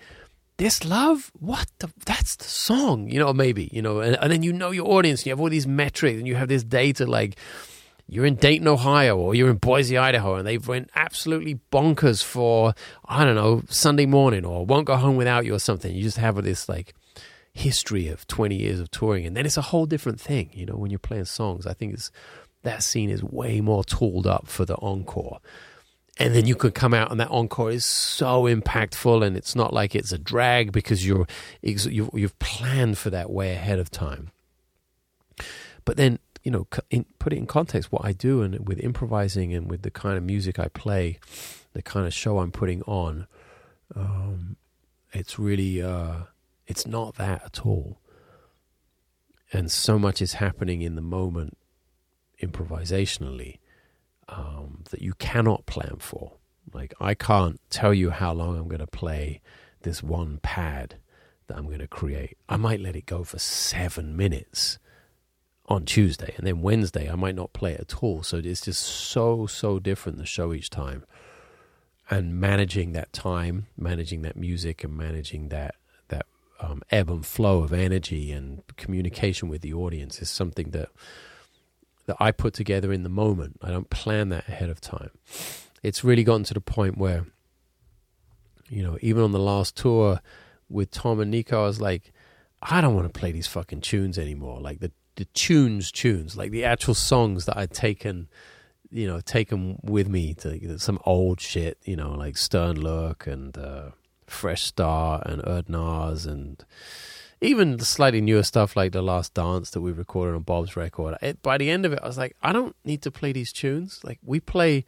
this 0.59 0.85
love? 0.85 1.31
What 1.39 1.67
the? 1.79 1.91
That's 2.05 2.37
the 2.37 2.45
song, 2.45 3.09
you 3.09 3.19
know? 3.19 3.33
Maybe 3.33 3.69
you 3.73 3.83
know, 3.83 4.01
and, 4.01 4.17
and 4.21 4.33
then 4.33 4.43
you 4.43 4.53
know 4.53 4.71
your 4.71 4.89
audience. 4.89 5.27
You 5.27 5.33
have 5.33 5.41
all 5.41 5.51
these 5.51 5.67
metrics, 5.67 6.19
and 6.19 6.27
you 6.27 6.35
have 6.35 6.49
this 6.49 6.65
data 6.65 7.07
like 7.07 7.37
you're 8.09 8.27
in 8.27 8.37
Dayton, 8.37 8.69
Ohio, 8.69 9.17
or 9.17 9.35
you're 9.35 9.51
in 9.51 9.57
Boise, 9.57 9.99
Idaho, 9.99 10.37
and 10.37 10.47
they've 10.47 10.67
went 10.67 10.91
absolutely 10.95 11.59
bonkers 11.73 12.23
for 12.23 12.75
I 13.05 13.25
don't 13.25 13.35
know 13.35 13.63
Sunday 13.69 14.07
morning, 14.07 14.45
or 14.45 14.65
won't 14.65 14.87
go 14.87 14.97
home 14.97 15.17
without 15.17 15.45
you, 15.45 15.55
or 15.55 15.59
something. 15.59 15.95
You 15.95 16.03
just 16.03 16.19
have 16.19 16.43
this 16.43 16.69
like 16.69 16.95
history 17.57 18.09
of 18.09 18.27
20 18.27 18.55
years 18.55 18.79
of 18.79 18.91
touring. 18.91 19.25
And 19.25 19.35
then 19.35 19.47
it's 19.47 19.57
a 19.57 19.63
whole 19.63 19.87
different 19.87 20.21
thing, 20.21 20.51
you 20.53 20.67
know, 20.67 20.77
when 20.77 20.91
you're 20.91 20.99
playing 20.99 21.25
songs. 21.25 21.67
I 21.67 21.73
think 21.73 21.95
it's, 21.95 22.11
that 22.65 22.83
scene 22.83 23.09
is 23.09 23.25
way 23.25 23.63
more 23.63 23.83
tooled 23.83 24.27
up 24.27 24.47
for 24.47 24.67
the 24.67 24.77
encore. 24.77 25.41
And 26.19 26.35
then 26.35 26.47
you 26.47 26.55
could 26.55 26.75
come 26.75 26.95
out 26.95 27.11
and 27.11 27.21
that 27.21 27.31
encore 27.31 27.71
is 27.71 27.85
so 27.85 28.45
impactful 28.45 29.25
and 29.25 29.37
it's 29.37 29.55
not 29.55 29.75
like 29.75 29.95
it's 29.95 30.13
a 30.13 30.19
drag 30.19 30.73
because 30.73 31.07
you're, 31.07 31.27
you've 31.61 32.39
planned 32.39 32.97
for 32.97 33.11
that 33.11 33.31
way 33.31 33.53
ahead 33.53 33.79
of 33.79 33.91
time. 33.91 34.31
But 35.85 35.99
then, 35.99 36.19
you 36.43 36.51
know, 36.51 36.67
in, 36.91 37.05
put 37.19 37.35
it 37.35 37.37
in 37.37 37.47
context 37.47 37.93
what 37.93 38.05
I 38.05 38.13
do 38.13 38.41
and 38.41 38.67
with 38.67 38.81
improvising 38.81 39.53
and 39.53 39.71
with 39.71 39.83
the 39.83 39.91
kind 39.91 40.17
of 40.17 40.25
music 40.25 40.59
I 40.59 40.69
play, 40.69 41.19
the 41.75 41.83
kind 41.83 42.07
of 42.07 42.15
show 42.15 42.39
I'm 42.39 42.53
putting 42.53 42.83
on, 42.83 43.27
um, 43.95 44.57
it's 45.13 45.39
really, 45.39 45.83
uh, 45.83 46.21
it's 46.67 46.87
not 46.87 47.17
that 47.17 47.45
at 47.45 47.67
all. 47.67 47.99
And 49.53 49.71
so 49.71 49.99
much 49.99 50.23
is 50.23 50.35
happening 50.35 50.81
in 50.81 50.97
the 50.97 51.03
moment 51.03 51.59
improvisationally 52.43 53.59
um, 54.29 54.85
that 54.91 55.03
you 55.03 55.15
cannot 55.15 55.67
plan 55.67 55.97
for. 55.99 56.35
Like, 56.73 56.95
I 57.01 57.15
can't 57.15 57.61
tell 57.71 57.95
you 57.95 58.11
how 58.11 58.33
long 58.33 58.59
I'm 58.59 58.69
going 58.69 58.81
to 58.81 58.87
play 58.87 59.41
this 59.83 60.03
one 60.03 60.39
pad 60.43 60.97
that 61.47 61.57
I'm 61.57 61.67
going 61.67 61.79
to 61.79 61.87
create. 61.87 62.37
I 62.49 62.57
might 62.57 62.81
let 62.81 62.97
it 62.97 63.07
go 63.07 63.23
for 63.23 63.39
seven 63.39 64.17
minutes 64.17 64.79
on 65.67 65.85
Tuesday, 65.85 66.35
and 66.37 66.47
then 66.47 66.63
Wednesday 66.63 67.11
I 67.11 67.15
might 67.15 67.35
not 67.35 67.53
play 67.53 67.73
it 67.73 67.81
at 67.81 68.03
all. 68.03 68.23
So 68.23 68.39
it's 68.39 68.63
just 68.63 68.83
so, 68.83 69.47
so 69.47 69.79
different 69.79 70.19
the 70.19 70.27
show 70.27 70.53
each 70.53 70.71
time. 70.71 71.05
And 72.09 72.41
managing 72.41 72.93
that 72.93 73.13
time, 73.13 73.67
managing 73.77 74.23
that 74.23 74.37
music, 74.37 74.85
and 74.85 74.97
managing 74.97 75.49
that 75.49 75.75
um, 76.61 76.83
ebb 76.91 77.11
and 77.11 77.25
flow 77.25 77.63
of 77.63 77.73
energy 77.73 78.33
and 78.33 78.63
communication 78.77 79.49
with 79.49 79.63
the 79.63 79.75
audience 79.75 80.21
is 80.21 80.31
something 80.31 80.71
that 80.71 80.89
that 82.07 82.17
I 82.19 82.33
put 82.33 82.55
together 82.55 82.93
in 82.93 83.03
the 83.03 83.09
moment. 83.09 83.59
I 83.63 83.71
don't 83.71 83.91
plan 83.91 84.29
that 84.31 84.49
ahead 84.49 84.71
of 84.71 84.81
time. 84.81 85.11
It's 85.83 86.05
really 86.05 86.25
gotten 86.25 86.45
to 86.45 86.55
the 86.55 86.61
point 86.61 86.97
where, 86.99 87.27
you 88.69 88.83
know, 88.83 88.99
even 89.01 89.23
on 89.23 89.33
the 89.33 89.39
last 89.39 89.77
tour 89.77 90.21
with 90.69 90.91
Tom 90.91 91.21
and 91.21 91.31
Nico, 91.31 91.63
I 91.63 91.67
was 91.67 91.81
like, 91.81 92.13
I 92.63 92.81
don't 92.81 92.95
want 92.95 93.13
to 93.13 93.19
play 93.19 93.33
these 93.33 93.47
fucking 93.47 93.83
tunes 93.83 94.19
anymore. 94.19 94.61
Like 94.61 94.81
the 94.81 94.93
the 95.17 95.27
tunes, 95.27 95.91
tunes, 95.91 96.37
like 96.37 96.51
the 96.51 96.65
actual 96.65 96.95
songs 96.95 97.47
that 97.47 97.57
I'd 97.57 97.73
taken, 97.73 98.29
you 98.91 99.07
know, 99.07 99.21
taken 99.21 99.79
with 99.83 100.09
me 100.09 100.35
to 100.35 100.79
some 100.79 100.99
old 101.07 101.41
shit, 101.41 101.79
you 101.85 101.97
know, 101.97 102.13
like 102.13 102.37
Stern 102.37 102.81
Look 102.81 103.27
and. 103.27 103.57
Uh, 103.57 103.91
Fresh 104.27 104.63
Start 104.63 105.27
and 105.27 105.43
Erdnars 105.43 106.27
and 106.27 106.65
even 107.47 107.77
the 107.77 107.85
slightly 107.85 108.21
newer 108.21 108.43
stuff 108.43 108.77
like 108.77 108.93
The 108.93 109.03
Last 109.03 109.35
Dance 109.35 109.71
that 109.71 109.81
we 109.81 109.93
recorded 109.93 110.35
on 110.35 110.43
Bob's 110.43 110.77
record. 110.77 111.17
It, 111.23 111.43
by 111.43 111.59
the 111.59 111.71
end 111.71 111.87
of 111.87 111.93
it, 111.93 112.01
I 112.03 112.07
was 112.07 112.19
like, 112.19 112.37
I 112.43 112.53
don't 112.53 112.75
need 112.85 113.03
to 113.03 113.11
play 113.11 113.33
these 113.33 113.53
tunes. 113.53 114.01
Like 114.03 114.19
we 114.25 114.41
play 114.41 114.85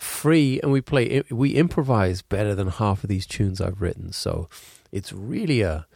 free 0.00 0.58
and 0.62 0.72
we 0.72 0.80
play 0.80 1.22
we 1.30 1.54
improvise 1.54 2.22
better 2.22 2.54
than 2.54 2.68
half 2.68 3.04
of 3.04 3.08
these 3.08 3.26
tunes 3.26 3.60
I've 3.60 3.82
written. 3.82 4.12
So 4.12 4.48
it's 4.90 5.12
really 5.12 5.62
a 5.62 5.86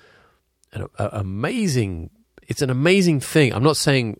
an 0.72 0.86
a, 0.98 1.08
amazing. 1.12 2.10
It's 2.48 2.62
an 2.62 2.70
amazing 2.70 3.20
thing. 3.20 3.52
I'm 3.52 3.62
not 3.62 3.76
saying 3.76 4.18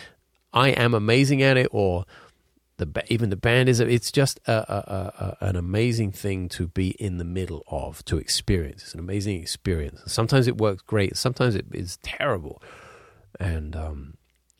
I 0.52 0.70
am 0.70 0.94
amazing 0.94 1.42
at 1.42 1.56
it 1.56 1.68
or 1.70 2.04
the 2.78 3.04
even 3.08 3.30
the 3.30 3.36
band 3.36 3.68
is 3.68 3.80
it's 3.80 4.10
just 4.10 4.40
a, 4.46 4.52
a, 4.52 5.36
a, 5.40 5.46
an 5.46 5.56
amazing 5.56 6.12
thing 6.12 6.48
to 6.50 6.68
be 6.68 6.90
in 6.90 7.18
the 7.18 7.24
middle 7.24 7.64
of 7.68 8.04
to 8.06 8.18
experience. 8.18 8.82
It's 8.82 8.94
an 8.94 9.00
amazing 9.00 9.40
experience. 9.40 10.00
Sometimes 10.06 10.46
it 10.48 10.58
works 10.58 10.82
great 10.82 11.16
sometimes 11.16 11.54
it 11.54 11.66
is 11.72 11.98
terrible. 12.02 12.62
And 13.38 13.76
um 13.76 14.14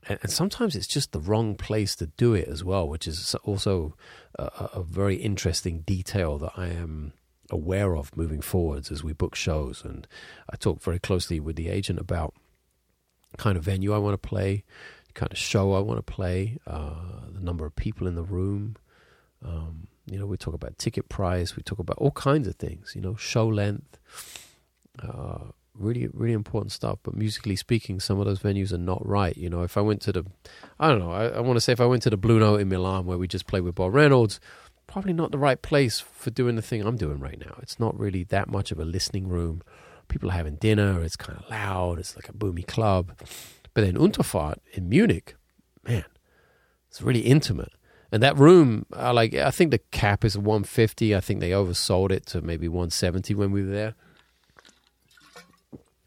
and, 0.09 0.19
and 0.23 0.31
sometimes 0.31 0.77
it's 0.77 0.87
just 0.87 1.13
the 1.13 1.21
wrong 1.21 1.55
place 1.55 1.95
to 1.97 2.07
do 2.07 2.35
it 2.35 2.49
as 2.49 2.63
well 2.63 2.89
which 2.89 3.07
is 3.07 3.35
also 3.45 3.95
a, 4.39 4.71
a 4.75 4.83
very 4.83 5.17
interesting 5.17 5.81
detail 5.81 6.39
that 6.39 6.53
I 6.57 6.69
am 6.69 7.13
aware 7.51 7.97
of 7.97 8.17
moving 8.17 8.41
forwards 8.41 8.91
as 8.91 9.03
we 9.03 9.13
book 9.13 9.35
shows. 9.35 9.83
And 9.85 10.07
I 10.51 10.57
talk 10.57 10.83
very 10.83 10.99
closely 10.99 11.41
with 11.41 11.57
the 11.57 11.69
agent 11.69 11.99
about 11.99 12.35
kind 13.37 13.57
of 13.57 13.65
venue 13.65 13.93
I 13.93 13.99
want 13.99 14.21
to 14.21 14.29
play 14.29 14.65
kind 15.19 15.33
of 15.33 15.39
show 15.39 15.73
I 15.73 15.81
want 15.81 15.99
to 15.99 16.13
play, 16.13 16.59
uh, 16.65 17.27
the 17.33 17.41
number 17.41 17.67
of 17.67 17.75
people 17.75 18.07
in 18.07 18.15
the 18.15 18.23
room. 18.23 18.77
Um, 19.45 19.89
you 20.07 20.17
know, 20.17 20.27
we 20.27 20.37
talk 20.37 20.55
about 20.55 20.79
ticket 20.79 21.09
price, 21.09 21.57
we 21.57 21.63
talk 21.63 21.81
about 21.81 21.99
all 21.99 22.13
kinds 22.13 22.47
of 22.47 22.55
things. 22.55 22.93
You 22.95 23.03
know, 23.03 23.17
show 23.17 23.47
length, 23.49 23.99
uh, 25.03 25.51
really, 25.75 26.07
really 26.13 26.35
important 26.35 26.71
stuff. 26.71 27.01
But 27.03 27.17
musically 27.17 27.57
speaking, 27.57 27.99
some 27.99 28.21
of 28.21 28.27
those 28.27 28.39
venues 28.39 28.73
are 28.73 28.79
not 28.79 29.05
right. 29.05 29.37
You 29.37 29.51
know, 29.51 29.63
if 29.63 29.77
I 29.77 29.81
went 29.81 30.01
to 30.03 30.13
the, 30.13 30.25
I 30.79 30.89
don't 30.89 31.01
know, 31.01 31.11
I, 31.11 31.27
I 31.27 31.41
want 31.41 31.57
to 31.57 31.61
say 31.61 31.73
if 31.73 31.81
I 31.81 31.87
went 31.87 32.05
to 32.05 32.11
the 32.11 32.17
Blue 32.17 32.39
Note 32.39 32.61
in 32.61 32.69
Milan 32.69 33.05
where 33.05 33.19
we 33.19 33.27
just 33.27 33.49
played 33.49 33.65
with 33.65 33.75
Bob 33.75 33.95
Reynolds, 33.95 34.39
probably 34.87 35.13
not 35.13 35.33
the 35.33 35.39
right 35.39 35.61
place 35.61 35.99
for 35.99 36.31
doing 36.31 36.55
the 36.55 36.63
thing 36.63 36.83
I'm 36.83 36.97
doing 36.97 37.19
right 37.19 37.41
now. 37.41 37.57
It's 37.61 37.81
not 37.81 37.99
really 37.99 38.23
that 38.25 38.49
much 38.49 38.71
of 38.71 38.79
a 38.79 38.85
listening 38.85 39.29
room. 39.29 39.63
People 40.07 40.31
are 40.31 40.35
having 40.35 40.57
dinner. 40.57 41.03
It's 41.03 41.17
kind 41.17 41.39
of 41.39 41.51
loud. 41.51 41.99
It's 41.99 42.15
like 42.15 42.29
a 42.29 42.33
boomy 42.33 42.67
club. 42.67 43.13
But 43.75 43.85
then 43.85 43.95
Unterfahrt 43.95 44.59
in 44.73 44.89
Munich, 44.89 45.37
man, 45.87 46.05
it's 46.89 47.03
really 47.03 47.21
intimate. 47.21 47.73
And 48.11 48.23
that 48.23 48.39
room, 48.39 48.87
I 48.93 49.11
like, 49.11 49.35
I 49.35 49.51
think 49.51 49.71
the 49.71 49.79
cap 49.79 50.25
is 50.25 50.37
150. 50.37 51.15
I 51.15 51.21
think 51.21 51.41
they 51.41 51.51
oversold 51.51 52.11
it 52.11 52.27
to 52.27 52.41
maybe 52.41 52.67
170 52.67 53.35
when 53.35 53.53
we 53.53 53.63
were 53.63 53.71
there. 53.71 53.95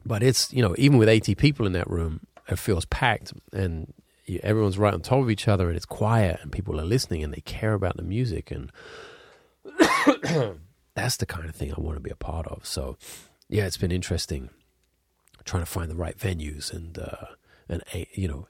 But 0.03 0.23
it's, 0.23 0.51
you 0.51 0.63
know, 0.63 0.73
even 0.77 0.97
with 0.97 1.09
80 1.09 1.35
people 1.35 1.67
in 1.67 1.73
that 1.73 1.89
room, 1.89 2.21
it 2.47 2.57
feels 2.57 2.85
packed 2.85 3.33
and 3.53 3.93
everyone's 4.41 4.79
right 4.79 4.93
on 4.93 5.01
top 5.01 5.19
of 5.19 5.29
each 5.29 5.47
other 5.47 5.67
and 5.67 5.77
it's 5.77 5.85
quiet 5.85 6.39
and 6.41 6.51
people 6.51 6.79
are 6.79 6.85
listening 6.85 7.23
and 7.23 7.33
they 7.33 7.41
care 7.41 7.73
about 7.73 7.97
the 7.97 8.03
music. 8.03 8.49
And 8.49 8.71
that's 10.95 11.17
the 11.17 11.27
kind 11.27 11.47
of 11.47 11.55
thing 11.55 11.71
I 11.71 11.79
want 11.79 11.97
to 11.97 12.01
be 12.01 12.09
a 12.09 12.15
part 12.15 12.47
of. 12.47 12.65
So, 12.65 12.97
yeah, 13.47 13.65
it's 13.65 13.77
been 13.77 13.91
interesting 13.91 14.49
trying 15.43 15.63
to 15.63 15.69
find 15.69 15.89
the 15.89 15.95
right 15.95 16.17
venues 16.17 16.73
and, 16.73 16.97
uh, 16.97 17.25
and 17.71 17.81
you 18.13 18.27
know 18.27 18.47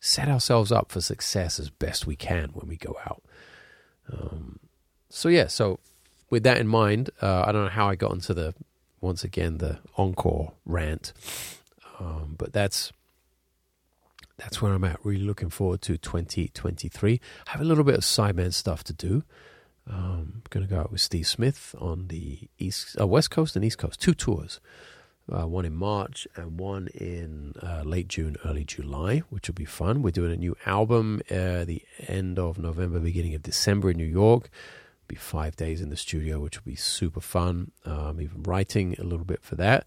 set 0.00 0.28
ourselves 0.28 0.70
up 0.70 0.92
for 0.92 1.00
success 1.00 1.58
as 1.58 1.70
best 1.70 2.06
we 2.06 2.16
can 2.16 2.50
when 2.52 2.68
we 2.68 2.76
go 2.76 2.98
out. 3.06 3.22
Um, 4.12 4.58
so 5.08 5.30
yeah, 5.30 5.46
so 5.46 5.78
with 6.28 6.42
that 6.42 6.58
in 6.58 6.68
mind, 6.68 7.08
uh, 7.22 7.44
I 7.46 7.52
don't 7.52 7.64
know 7.64 7.70
how 7.70 7.88
I 7.88 7.94
got 7.94 8.12
into 8.12 8.34
the 8.34 8.54
once 9.00 9.24
again 9.24 9.58
the 9.58 9.78
encore 9.96 10.52
rant, 10.66 11.12
um, 11.98 12.34
but 12.36 12.52
that's 12.52 12.92
that's 14.36 14.60
where 14.60 14.72
I'm 14.72 14.84
at. 14.84 15.02
Really 15.04 15.24
looking 15.24 15.48
forward 15.50 15.80
to 15.82 15.96
2023. 15.96 17.20
I 17.46 17.50
have 17.50 17.60
a 17.60 17.64
little 17.64 17.84
bit 17.84 17.94
of 17.94 18.02
sideman 18.02 18.52
stuff 18.52 18.84
to 18.84 18.92
do. 18.92 19.22
Um, 19.88 20.42
going 20.48 20.66
to 20.66 20.74
go 20.74 20.80
out 20.80 20.90
with 20.90 21.02
Steve 21.02 21.26
Smith 21.26 21.74
on 21.78 22.08
the 22.08 22.48
east, 22.58 22.96
uh, 22.98 23.06
west 23.06 23.30
coast 23.30 23.54
and 23.54 23.64
east 23.64 23.76
coast, 23.76 24.00
two 24.00 24.14
tours 24.14 24.58
uh, 25.32 25.46
one 25.46 25.64
in 25.64 25.74
March 25.74 26.28
and 26.36 26.58
one 26.58 26.88
in 26.88 27.54
uh, 27.62 27.82
late 27.84 28.08
June, 28.08 28.36
early 28.44 28.64
July, 28.64 29.20
which 29.30 29.48
will 29.48 29.54
be 29.54 29.64
fun. 29.64 30.02
We're 30.02 30.10
doing 30.10 30.32
a 30.32 30.36
new 30.36 30.56
album 30.66 31.22
uh, 31.30 31.64
the 31.64 31.82
end 32.08 32.38
of 32.38 32.58
November, 32.58 33.00
beginning 33.00 33.34
of 33.34 33.42
December 33.42 33.90
in 33.90 33.96
New 33.96 34.04
York. 34.04 34.50
Be 35.08 35.16
five 35.16 35.56
days 35.56 35.80
in 35.80 35.90
the 35.90 35.96
studio, 35.96 36.40
which 36.40 36.58
will 36.58 36.70
be 36.70 36.76
super 36.76 37.20
fun. 37.20 37.72
I'm 37.84 38.20
even 38.20 38.42
writing 38.42 38.96
a 38.98 39.04
little 39.04 39.26
bit 39.26 39.42
for 39.42 39.54
that 39.56 39.86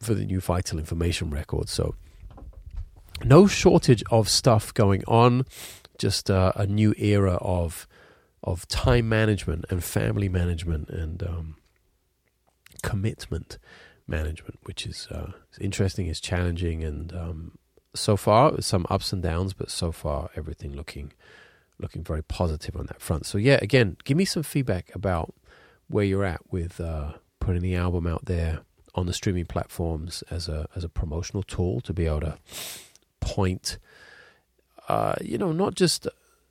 for 0.00 0.14
the 0.14 0.24
new 0.24 0.40
Vital 0.40 0.78
Information 0.78 1.30
record. 1.30 1.68
So 1.68 1.94
no 3.24 3.46
shortage 3.46 4.02
of 4.10 4.28
stuff 4.28 4.72
going 4.74 5.04
on. 5.06 5.46
Just 5.98 6.30
uh, 6.30 6.52
a 6.54 6.66
new 6.66 6.94
era 6.96 7.34
of 7.40 7.86
of 8.44 8.68
time 8.68 9.08
management 9.08 9.64
and 9.68 9.82
family 9.82 10.28
management 10.28 10.88
and 10.90 11.22
um, 11.24 11.56
commitment 12.82 13.58
management, 14.08 14.58
which 14.64 14.86
is 14.86 15.08
uh, 15.10 15.32
interesting, 15.60 16.06
is 16.06 16.20
challenging, 16.20 16.82
and 16.82 17.12
um, 17.12 17.58
so 17.94 18.16
far 18.16 18.60
some 18.60 18.86
ups 18.90 19.12
and 19.12 19.22
downs, 19.22 19.52
but 19.52 19.70
so 19.70 19.92
far 19.92 20.30
everything 20.36 20.74
looking 20.74 21.12
looking 21.80 22.02
very 22.02 22.22
positive 22.22 22.74
on 22.76 22.86
that 22.86 23.00
front. 23.00 23.24
So 23.26 23.38
yeah, 23.38 23.58
again, 23.62 23.96
give 24.04 24.16
me 24.16 24.24
some 24.24 24.42
feedback 24.42 24.92
about 24.94 25.34
where 25.88 26.04
you're 26.04 26.24
at 26.24 26.40
with 26.50 26.80
uh, 26.80 27.12
putting 27.40 27.62
the 27.62 27.76
album 27.76 28.06
out 28.06 28.24
there 28.24 28.60
on 28.94 29.06
the 29.06 29.12
streaming 29.12 29.46
platforms 29.46 30.22
as 30.30 30.48
a 30.48 30.68
as 30.74 30.84
a 30.84 30.88
promotional 30.88 31.42
tool 31.42 31.80
to 31.82 31.92
be 31.92 32.06
able 32.06 32.20
to 32.20 32.38
point, 33.20 33.78
uh, 34.88 35.14
you 35.20 35.38
know, 35.38 35.52
not 35.52 35.74
just 35.74 36.08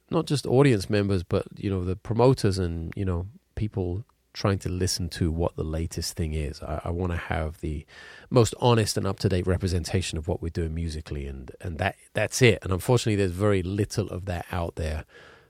not 0.10 0.26
just 0.26 0.46
audience 0.46 0.90
members, 0.90 1.24
but 1.24 1.46
you 1.56 1.70
know 1.70 1.84
the 1.84 1.96
promoters 1.96 2.58
and 2.58 2.94
you 2.96 3.06
know 3.06 3.28
people 3.56 4.06
trying 4.38 4.60
to 4.60 4.70
listen 4.70 5.10
to 5.10 5.32
what 5.32 5.56
the 5.56 5.64
latest 5.64 6.16
thing 6.16 6.34
is. 6.34 6.62
I, 6.62 6.82
I 6.86 6.90
want 6.92 7.12
to 7.12 7.18
have 7.18 7.60
the 7.60 7.86
most 8.30 8.54
honest 8.60 8.96
and 8.96 9.08
up 9.08 9.18
to 9.20 9.30
date 9.30 9.48
representation 9.48 10.18
of 10.18 10.28
what 10.28 10.44
we're 10.44 10.50
doing 10.50 10.76
musically, 10.76 11.26
and 11.26 11.52
and 11.60 11.80
that 11.80 11.96
that's 12.14 12.42
it. 12.42 12.60
And 12.62 12.72
unfortunately, 12.72 13.16
there's 13.16 13.32
very 13.32 13.64
little 13.64 14.08
of 14.10 14.26
that 14.26 14.46
out 14.52 14.76
there 14.76 15.06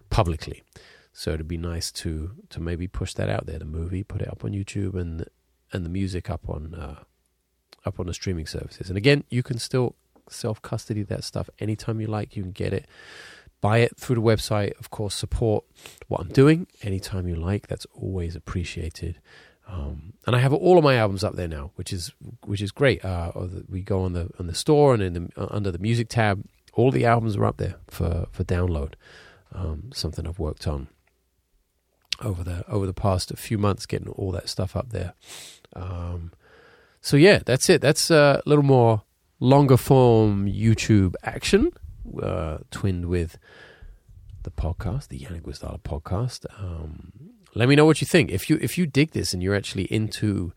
publicly. 0.10 0.63
So 1.12 1.34
it'd 1.34 1.47
be 1.47 1.58
nice 1.58 1.91
to 2.04 2.32
to 2.50 2.62
maybe 2.62 2.88
push 2.88 3.13
that 3.15 3.30
out 3.30 3.45
there. 3.45 3.60
The 3.60 3.65
movie, 3.65 4.04
put 4.04 4.21
it 4.21 4.30
up 4.30 4.45
on 4.45 4.52
YouTube, 4.52 4.95
and 4.95 5.26
and 5.73 5.86
the 5.86 5.89
music 5.89 6.30
up 6.30 6.47
on 6.47 6.73
uh, 6.73 7.04
up 7.86 8.00
on 8.00 8.08
the 8.08 8.13
streaming 8.13 8.47
services. 8.47 8.88
And 8.88 8.97
again, 8.97 9.26
you 9.30 9.43
can 9.43 9.60
still 9.60 9.95
self 10.30 10.62
custody 10.62 11.04
that 11.04 11.26
stuff 11.26 11.50
anytime 11.60 12.00
you 12.00 12.08
like. 12.08 12.38
You 12.38 12.43
can 12.43 12.54
get 12.54 12.71
it 12.71 12.86
buy 13.62 13.80
it 13.80 13.98
through 13.98 14.15
the 14.15 14.22
website. 14.22 14.78
Of 14.80 14.89
course, 14.89 15.15
support 15.15 15.65
what 16.08 16.22
I'm 16.22 16.30
doing 16.30 16.67
anytime 16.82 17.28
you 17.28 17.36
like. 17.36 17.67
That's 17.67 17.86
always 17.93 18.36
appreciated. 18.36 19.20
Um, 19.67 20.13
and 20.26 20.36
I 20.36 20.39
have 20.39 20.54
all 20.54 20.78
of 20.78 20.84
my 20.84 20.96
albums 20.96 21.24
up 21.24 21.36
there 21.36 21.48
now, 21.48 21.72
which 21.76 21.91
is 21.91 22.12
which 22.46 22.62
is 22.62 22.72
great. 22.72 23.04
Uh, 23.04 23.32
we 23.67 23.82
go 23.82 24.02
on 24.04 24.13
the 24.13 24.30
on 24.39 24.48
the 24.48 24.56
store 24.56 24.93
and 24.93 25.04
in 25.04 25.13
the, 25.13 25.30
uh, 25.36 25.48
under 25.50 25.72
the 25.72 25.80
music 25.80 26.08
tab, 26.10 26.46
all 26.74 26.91
the 26.91 27.06
albums 27.06 27.36
are 27.36 27.46
up 27.46 27.58
there 27.58 27.76
for 27.89 28.28
for 28.32 28.43
download. 28.43 28.93
Um, 29.54 29.91
something 29.93 30.28
I've 30.28 30.39
worked 30.39 30.67
on 30.67 30.88
over 32.22 32.43
the 32.43 32.65
over 32.70 32.86
the 32.86 32.93
past 32.93 33.32
a 33.32 33.38
few 33.38 33.58
months, 33.58 33.86
getting 33.86 34.10
all 34.10 34.32
that 34.32 34.48
stuff 34.48 34.76
up 34.76 34.89
there. 34.91 35.13
Um, 35.76 36.32
so 37.02 37.17
yeah, 37.17 37.39
that's 37.46 37.70
it. 37.70 37.82
That's 37.82 38.10
a 38.10 38.41
little 38.46 38.63
more 38.63 39.04
longer 39.39 39.78
form 39.78 40.48
YouTube 40.48 41.13
action 41.24 41.72
uh, 42.22 42.60
twinned 42.72 43.06
with 43.06 43.38
the 44.43 44.52
podcast, 44.52 45.10
the 45.10 45.20
Janek 45.20 45.41
Gwizdala 45.41 45.82
podcast. 45.82 46.46
Um, 46.60 47.12
let 47.54 47.67
me 47.67 47.76
know 47.76 47.86
what 47.86 48.02
you 48.02 48.08
think. 48.08 48.32
If 48.32 48.50
you 48.50 48.58
if 48.62 48.78
you 48.78 48.86
dig 48.86 49.12
this 49.12 49.34
and 49.34 49.41
you're 49.41 49.56
actually 49.56 49.86
into 49.86 50.54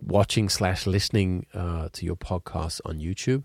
watching 0.00 0.48
slash 0.48 0.86
listening 0.86 1.46
uh, 1.54 1.88
to 1.92 2.04
your 2.04 2.16
podcast 2.16 2.80
on 2.84 2.98
YouTube, 2.98 3.44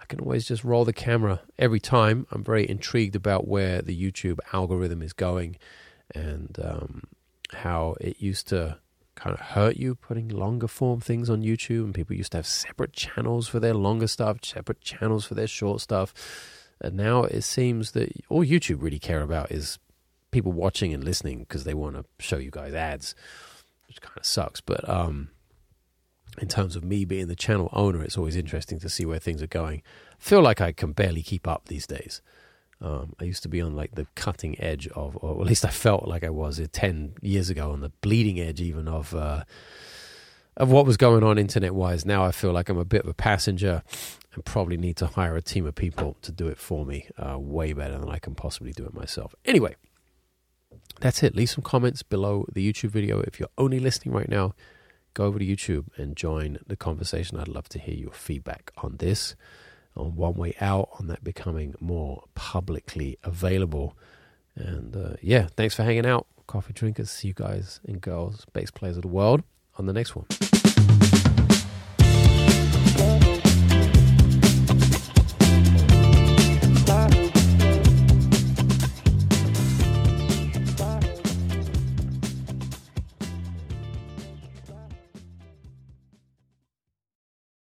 I 0.00 0.04
can 0.06 0.20
always 0.20 0.46
just 0.46 0.64
roll 0.64 0.84
the 0.84 0.92
camera 0.92 1.40
every 1.58 1.80
time. 1.80 2.26
I'm 2.30 2.44
very 2.44 2.68
intrigued 2.68 3.16
about 3.16 3.46
where 3.46 3.82
the 3.82 3.96
YouTube 3.96 4.38
algorithm 4.52 5.02
is 5.02 5.12
going 5.12 5.56
and 6.14 6.58
um, 6.62 7.02
how 7.52 7.96
it 8.00 8.20
used 8.20 8.48
to 8.48 8.78
kind 9.16 9.34
of 9.34 9.40
hurt 9.40 9.76
you 9.76 9.94
putting 9.94 10.28
longer 10.28 10.68
form 10.68 11.00
things 11.00 11.28
on 11.28 11.42
YouTube. 11.42 11.84
And 11.84 11.94
people 11.94 12.14
used 12.14 12.32
to 12.32 12.38
have 12.38 12.46
separate 12.46 12.92
channels 12.92 13.48
for 13.48 13.58
their 13.58 13.74
longer 13.74 14.06
stuff, 14.06 14.38
separate 14.44 14.80
channels 14.80 15.24
for 15.24 15.34
their 15.34 15.46
short 15.46 15.80
stuff. 15.80 16.14
And 16.80 16.96
now 16.96 17.24
it 17.24 17.42
seems 17.42 17.92
that 17.92 18.12
all 18.28 18.44
YouTube 18.44 18.82
really 18.82 18.98
care 18.98 19.22
about 19.22 19.50
is 19.50 19.78
people 20.30 20.52
watching 20.52 20.92
and 20.92 21.02
listening 21.02 21.40
because 21.40 21.64
they 21.64 21.74
want 21.74 21.96
to 21.96 22.04
show 22.18 22.36
you 22.36 22.50
guys 22.50 22.74
ads, 22.74 23.14
which 23.86 24.00
kind 24.00 24.18
of 24.18 24.26
sucks. 24.26 24.60
But 24.60 24.86
um, 24.88 25.30
in 26.40 26.48
terms 26.48 26.76
of 26.76 26.84
me 26.84 27.04
being 27.04 27.28
the 27.28 27.36
channel 27.36 27.70
owner, 27.72 28.02
it's 28.02 28.18
always 28.18 28.36
interesting 28.36 28.78
to 28.80 28.88
see 28.88 29.06
where 29.06 29.18
things 29.18 29.42
are 29.42 29.46
going. 29.46 29.82
I 30.12 30.22
feel 30.22 30.42
like 30.42 30.60
I 30.60 30.72
can 30.72 30.92
barely 30.92 31.22
keep 31.22 31.48
up 31.48 31.66
these 31.66 31.86
days. 31.86 32.20
Um, 32.80 33.14
I 33.18 33.24
used 33.24 33.42
to 33.44 33.48
be 33.48 33.62
on 33.62 33.74
like 33.74 33.94
the 33.94 34.06
cutting 34.14 34.60
edge 34.60 34.86
of, 34.88 35.16
or 35.22 35.40
at 35.40 35.46
least 35.46 35.64
I 35.64 35.70
felt 35.70 36.06
like 36.06 36.22
I 36.22 36.30
was 36.30 36.60
uh, 36.60 36.66
10 36.70 37.14
years 37.22 37.48
ago 37.48 37.72
on 37.72 37.80
the 37.80 37.88
bleeding 38.02 38.38
edge 38.38 38.60
even 38.60 38.86
of, 38.86 39.14
uh, 39.14 39.44
of 40.58 40.70
what 40.70 40.84
was 40.84 40.98
going 40.98 41.24
on 41.24 41.38
internet 41.38 41.74
wise. 41.74 42.04
Now 42.04 42.24
I 42.24 42.32
feel 42.32 42.52
like 42.52 42.68
I'm 42.68 42.76
a 42.76 42.84
bit 42.84 43.02
of 43.02 43.08
a 43.08 43.14
passenger 43.14 43.82
and 44.36 44.44
probably 44.44 44.76
need 44.76 44.96
to 44.98 45.06
hire 45.06 45.34
a 45.34 45.42
team 45.42 45.66
of 45.66 45.74
people 45.74 46.16
to 46.22 46.30
do 46.30 46.46
it 46.46 46.58
for 46.58 46.86
me 46.86 47.08
uh, 47.18 47.38
way 47.38 47.72
better 47.72 47.98
than 47.98 48.08
I 48.08 48.18
can 48.18 48.34
possibly 48.34 48.72
do 48.72 48.84
it 48.84 48.94
myself. 48.94 49.34
Anyway, 49.44 49.74
that's 51.00 51.22
it. 51.22 51.34
Leave 51.34 51.50
some 51.50 51.64
comments 51.64 52.02
below 52.02 52.46
the 52.52 52.72
YouTube 52.72 52.90
video. 52.90 53.20
If 53.20 53.40
you're 53.40 53.48
only 53.58 53.80
listening 53.80 54.14
right 54.14 54.28
now, 54.28 54.54
go 55.14 55.24
over 55.24 55.38
to 55.38 55.44
YouTube 55.44 55.86
and 55.96 56.16
join 56.16 56.58
the 56.66 56.76
conversation. 56.76 57.38
I'd 57.38 57.48
love 57.48 57.68
to 57.70 57.78
hear 57.78 57.94
your 57.94 58.12
feedback 58.12 58.70
on 58.76 58.98
this, 58.98 59.34
on 59.96 60.14
One 60.14 60.34
Way 60.34 60.54
Out, 60.60 60.90
on 61.00 61.06
that 61.08 61.24
becoming 61.24 61.74
more 61.80 62.24
publicly 62.34 63.18
available, 63.24 63.96
And 64.56 64.96
uh, 64.96 65.16
yeah, 65.20 65.48
thanks 65.56 65.74
for 65.74 65.82
hanging 65.82 66.06
out, 66.06 66.26
coffee 66.46 66.72
drinkers. 66.72 67.10
See 67.10 67.28
you 67.28 67.34
guys 67.34 67.80
and 67.86 68.00
girls, 68.00 68.46
bass 68.52 68.70
players 68.70 68.96
of 68.96 69.02
the 69.02 69.08
world, 69.08 69.42
on 69.78 69.86
the 69.86 69.92
next 69.92 70.16
one. 70.16 70.26